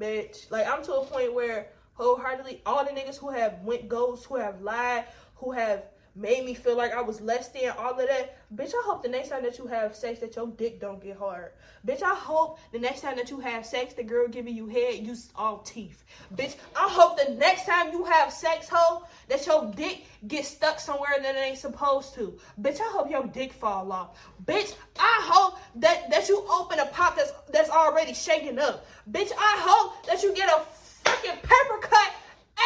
bitch. 0.00 0.50
Like 0.50 0.68
I'm 0.68 0.82
to 0.84 0.94
a 0.94 1.04
point 1.04 1.34
where 1.34 1.68
wholeheartedly 1.94 2.62
all 2.64 2.84
the 2.84 2.90
niggas 2.90 3.18
who 3.18 3.30
have 3.30 3.60
went 3.62 3.88
ghosts, 3.88 4.24
who 4.24 4.36
have 4.36 4.62
lied, 4.62 5.04
who 5.36 5.52
have 5.52 5.84
made 6.18 6.44
me 6.44 6.52
feel 6.52 6.76
like 6.76 6.92
I 6.92 7.00
was 7.00 7.20
less 7.20 7.48
than 7.48 7.70
all 7.78 7.92
of 7.92 8.08
that. 8.08 8.36
Bitch, 8.54 8.70
I 8.74 8.82
hope 8.84 9.02
the 9.02 9.08
next 9.08 9.28
time 9.28 9.42
that 9.44 9.58
you 9.58 9.66
have 9.66 9.94
sex 9.94 10.18
that 10.20 10.34
your 10.34 10.48
dick 10.48 10.80
don't 10.80 11.02
get 11.02 11.16
hard. 11.16 11.52
Bitch, 11.86 12.02
I 12.02 12.14
hope 12.14 12.58
the 12.72 12.78
next 12.78 13.02
time 13.02 13.16
that 13.16 13.30
you 13.30 13.38
have 13.40 13.64
sex, 13.64 13.94
the 13.94 14.02
girl 14.02 14.26
giving 14.26 14.56
you 14.56 14.66
head 14.66 15.06
use 15.06 15.30
all 15.36 15.58
teeth. 15.58 16.04
Bitch, 16.34 16.56
I 16.76 16.88
hope 16.90 17.18
the 17.18 17.34
next 17.34 17.66
time 17.66 17.92
you 17.92 18.04
have 18.04 18.32
sex, 18.32 18.68
hoe, 18.68 19.04
that 19.28 19.46
your 19.46 19.72
dick 19.76 20.06
gets 20.26 20.48
stuck 20.48 20.80
somewhere 20.80 21.10
that 21.22 21.36
it 21.36 21.38
ain't 21.38 21.58
supposed 21.58 22.14
to. 22.14 22.36
Bitch, 22.60 22.80
I 22.80 22.90
hope 22.90 23.10
your 23.10 23.26
dick 23.26 23.52
fall 23.52 23.92
off. 23.92 24.18
Bitch, 24.44 24.74
I 24.98 25.20
hope 25.22 25.58
that, 25.76 26.10
that 26.10 26.28
you 26.28 26.44
open 26.50 26.80
a 26.80 26.86
pop 26.86 27.16
that's 27.16 27.32
that's 27.50 27.70
already 27.70 28.12
shaking 28.12 28.58
up. 28.58 28.86
Bitch, 29.10 29.30
I 29.38 29.56
hope 29.60 30.06
that 30.06 30.22
you 30.22 30.34
get 30.34 30.48
a 30.48 30.60
fucking 31.04 31.38
pepper 31.42 31.78
cut 31.80 32.14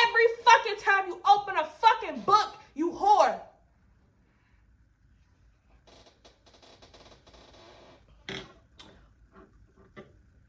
every 0.06 0.24
fucking 0.44 0.82
time 0.82 1.08
you 1.08 1.20
open 1.28 1.56
a 1.56 1.64
fucking 1.64 2.20
book 2.20 2.56
you 2.74 2.90
whore. 2.92 3.38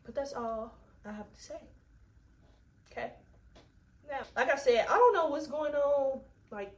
But 0.06 0.13
that's 0.24 0.34
all 0.36 0.74
I 1.06 1.12
have 1.12 1.30
to 1.34 1.42
say. 1.42 1.60
Okay? 2.90 3.12
Now, 4.10 4.20
like 4.38 4.50
I 4.50 4.56
said, 4.56 4.86
I 4.90 4.94
don't 4.94 5.14
know 5.14 5.28
what's 5.28 5.48
going 5.48 5.74
on. 5.74 6.22
Like, 6.50 6.74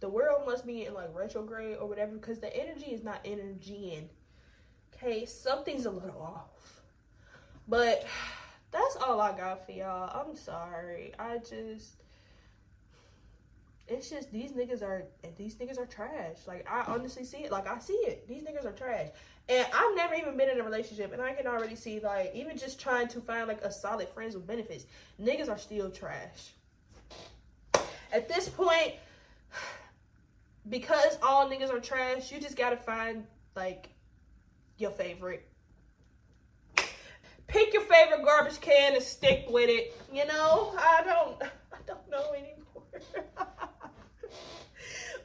the 0.00 0.08
world 0.08 0.44
must 0.46 0.66
be 0.66 0.86
in 0.86 0.94
like 0.94 1.14
retrograde 1.14 1.76
or 1.80 1.88
whatever 1.88 2.16
because 2.16 2.40
the 2.40 2.54
energy 2.56 2.86
is 2.86 3.04
not 3.04 3.20
energy 3.24 3.94
in. 3.94 4.08
Okay, 4.94 5.26
something's 5.26 5.86
a 5.86 5.90
little 5.92 6.20
off. 6.20 6.82
But 7.68 8.04
that's 8.72 8.96
all 8.96 9.20
I 9.20 9.30
got 9.36 9.64
for 9.64 9.70
y'all. 9.70 10.26
I'm 10.26 10.34
sorry. 10.34 11.12
I 11.20 11.38
just 11.38 12.02
it's 13.88 14.10
just 14.10 14.30
these 14.32 14.52
niggas 14.52 14.82
are 14.82 15.04
these 15.36 15.56
niggas 15.56 15.78
are 15.78 15.86
trash. 15.86 16.36
Like 16.46 16.66
I 16.70 16.84
honestly 16.86 17.24
see 17.24 17.38
it. 17.38 17.50
Like 17.50 17.66
I 17.66 17.78
see 17.78 17.94
it. 17.94 18.28
These 18.28 18.42
niggas 18.42 18.66
are 18.66 18.72
trash. 18.72 19.08
And 19.48 19.66
I've 19.72 19.96
never 19.96 20.14
even 20.14 20.36
been 20.36 20.50
in 20.50 20.60
a 20.60 20.64
relationship, 20.64 21.12
and 21.12 21.22
I 21.22 21.32
can 21.32 21.46
already 21.46 21.74
see 21.74 22.00
like 22.00 22.32
even 22.34 22.58
just 22.58 22.78
trying 22.78 23.08
to 23.08 23.20
find 23.20 23.48
like 23.48 23.62
a 23.62 23.72
solid 23.72 24.08
friends 24.10 24.34
with 24.34 24.46
benefits, 24.46 24.84
niggas 25.20 25.48
are 25.48 25.58
still 25.58 25.90
trash. 25.90 26.52
At 28.12 28.28
this 28.28 28.48
point, 28.48 28.94
because 30.68 31.18
all 31.22 31.48
niggas 31.48 31.70
are 31.70 31.80
trash, 31.80 32.30
you 32.30 32.40
just 32.40 32.56
gotta 32.56 32.76
find 32.76 33.24
like 33.56 33.88
your 34.76 34.90
favorite. 34.90 35.48
Pick 37.46 37.72
your 37.72 37.82
favorite 37.82 38.22
garbage 38.26 38.60
can 38.60 38.94
and 38.94 39.02
stick 39.02 39.46
with 39.48 39.70
it. 39.70 39.96
You 40.12 40.26
know, 40.26 40.74
I 40.78 41.02
don't, 41.02 41.42
I 41.72 41.78
don't 41.86 42.10
know 42.10 42.32
anymore. 42.34 42.58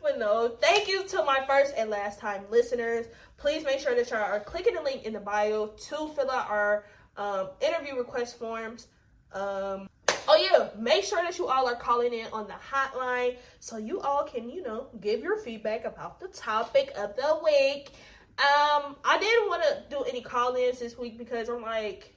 but 0.01 0.19
no, 0.19 0.49
thank 0.61 0.87
you 0.87 1.03
to 1.07 1.23
my 1.23 1.43
first 1.47 1.73
and 1.77 1.89
last 1.89 2.19
time 2.19 2.43
listeners. 2.49 3.07
Please 3.37 3.63
make 3.63 3.79
sure 3.79 3.95
that 3.95 4.09
y'all 4.09 4.19
are 4.19 4.39
clicking 4.39 4.75
the 4.75 4.81
link 4.81 5.03
in 5.03 5.13
the 5.13 5.19
bio 5.19 5.67
to 5.67 6.07
fill 6.09 6.29
out 6.29 6.49
our 6.49 6.85
um, 7.17 7.49
interview 7.61 7.95
request 7.95 8.37
forms. 8.37 8.87
Um, 9.33 9.89
oh 10.27 10.49
yeah, 10.51 10.69
make 10.77 11.03
sure 11.03 11.21
that 11.23 11.37
you 11.37 11.47
all 11.47 11.67
are 11.67 11.75
calling 11.75 12.13
in 12.13 12.27
on 12.33 12.47
the 12.47 12.53
hotline 12.53 13.37
so 13.59 13.77
you 13.77 13.99
all 14.01 14.23
can, 14.23 14.49
you 14.49 14.61
know, 14.61 14.87
give 15.01 15.21
your 15.21 15.37
feedback 15.37 15.85
about 15.85 16.19
the 16.19 16.27
topic 16.27 16.91
of 16.97 17.15
the 17.15 17.39
week. 17.43 17.91
Um, 18.39 18.95
I 19.05 19.17
didn't 19.19 19.47
want 19.47 19.63
to 19.63 19.83
do 19.89 20.03
any 20.03 20.21
call-ins 20.21 20.79
this 20.79 20.97
week 20.97 21.17
because 21.17 21.49
I'm 21.49 21.61
like, 21.61 22.12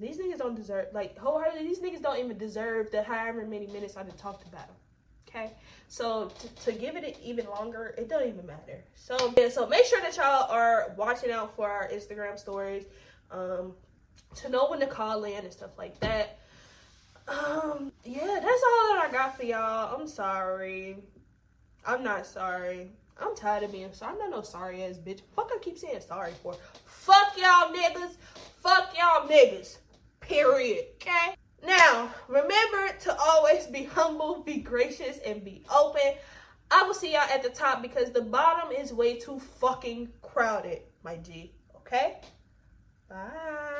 These 0.00 0.18
niggas 0.18 0.38
don't 0.38 0.54
deserve, 0.54 0.86
like, 0.92 1.18
wholeheartedly, 1.18 1.66
these 1.66 1.80
niggas 1.80 2.00
don't 2.02 2.18
even 2.18 2.38
deserve 2.38 2.90
the 2.90 3.02
however 3.02 3.44
many 3.44 3.66
minutes 3.66 3.96
I 3.96 4.04
just 4.04 4.18
talked 4.18 4.46
about 4.46 4.66
them. 4.66 4.76
Okay, 5.28 5.52
so 5.88 6.30
to, 6.38 6.48
to 6.64 6.72
give 6.72 6.96
it 6.96 7.18
even 7.22 7.46
longer, 7.46 7.94
it 7.98 8.08
don't 8.08 8.26
even 8.26 8.46
matter. 8.46 8.82
So 8.94 9.34
yeah, 9.36 9.50
so 9.50 9.66
make 9.66 9.84
sure 9.84 10.00
that 10.00 10.16
y'all 10.16 10.50
are 10.50 10.94
watching 10.96 11.30
out 11.30 11.54
for 11.54 11.68
our 11.68 11.86
Instagram 11.88 12.38
stories, 12.38 12.84
um, 13.30 13.74
to 14.36 14.48
know 14.48 14.68
when 14.70 14.80
to 14.80 14.86
call 14.86 15.24
in 15.24 15.44
and 15.44 15.52
stuff 15.52 15.76
like 15.76 16.00
that. 16.00 16.38
Um, 17.28 17.92
yeah, 18.04 18.40
that's 18.40 18.62
all 18.64 18.94
that 18.94 19.06
I 19.06 19.12
got 19.12 19.36
for 19.36 19.44
y'all. 19.44 20.00
I'm 20.00 20.08
sorry. 20.08 20.96
I'm 21.84 22.02
not 22.02 22.24
sorry. 22.24 22.90
I'm 23.20 23.36
tired 23.36 23.64
of 23.64 23.72
being 23.72 23.92
sorry. 23.92 24.12
I'm 24.12 24.18
not 24.18 24.30
no 24.30 24.42
sorry 24.42 24.82
ass 24.84 24.96
bitch. 24.96 25.20
Fuck, 25.36 25.50
I 25.54 25.58
keep 25.60 25.76
saying 25.76 26.00
sorry 26.00 26.32
for. 26.42 26.54
Fuck 26.86 27.36
y'all 27.36 27.70
niggas. 27.74 28.16
Fuck 28.62 28.94
y'all 28.96 29.28
niggas. 29.28 29.76
Period. 30.28 30.84
Okay? 30.96 31.34
Now, 31.66 32.12
remember 32.28 32.92
to 33.00 33.16
always 33.18 33.66
be 33.66 33.84
humble, 33.84 34.42
be 34.42 34.58
gracious, 34.58 35.18
and 35.26 35.44
be 35.44 35.64
open. 35.74 36.14
I 36.70 36.82
will 36.82 36.94
see 36.94 37.12
y'all 37.12 37.22
at 37.22 37.42
the 37.42 37.48
top 37.48 37.82
because 37.82 38.12
the 38.12 38.22
bottom 38.22 38.70
is 38.72 38.92
way 38.92 39.18
too 39.18 39.40
fucking 39.40 40.10
crowded, 40.22 40.82
my 41.02 41.16
G. 41.16 41.54
Okay? 41.76 42.20
Bye. 43.08 43.77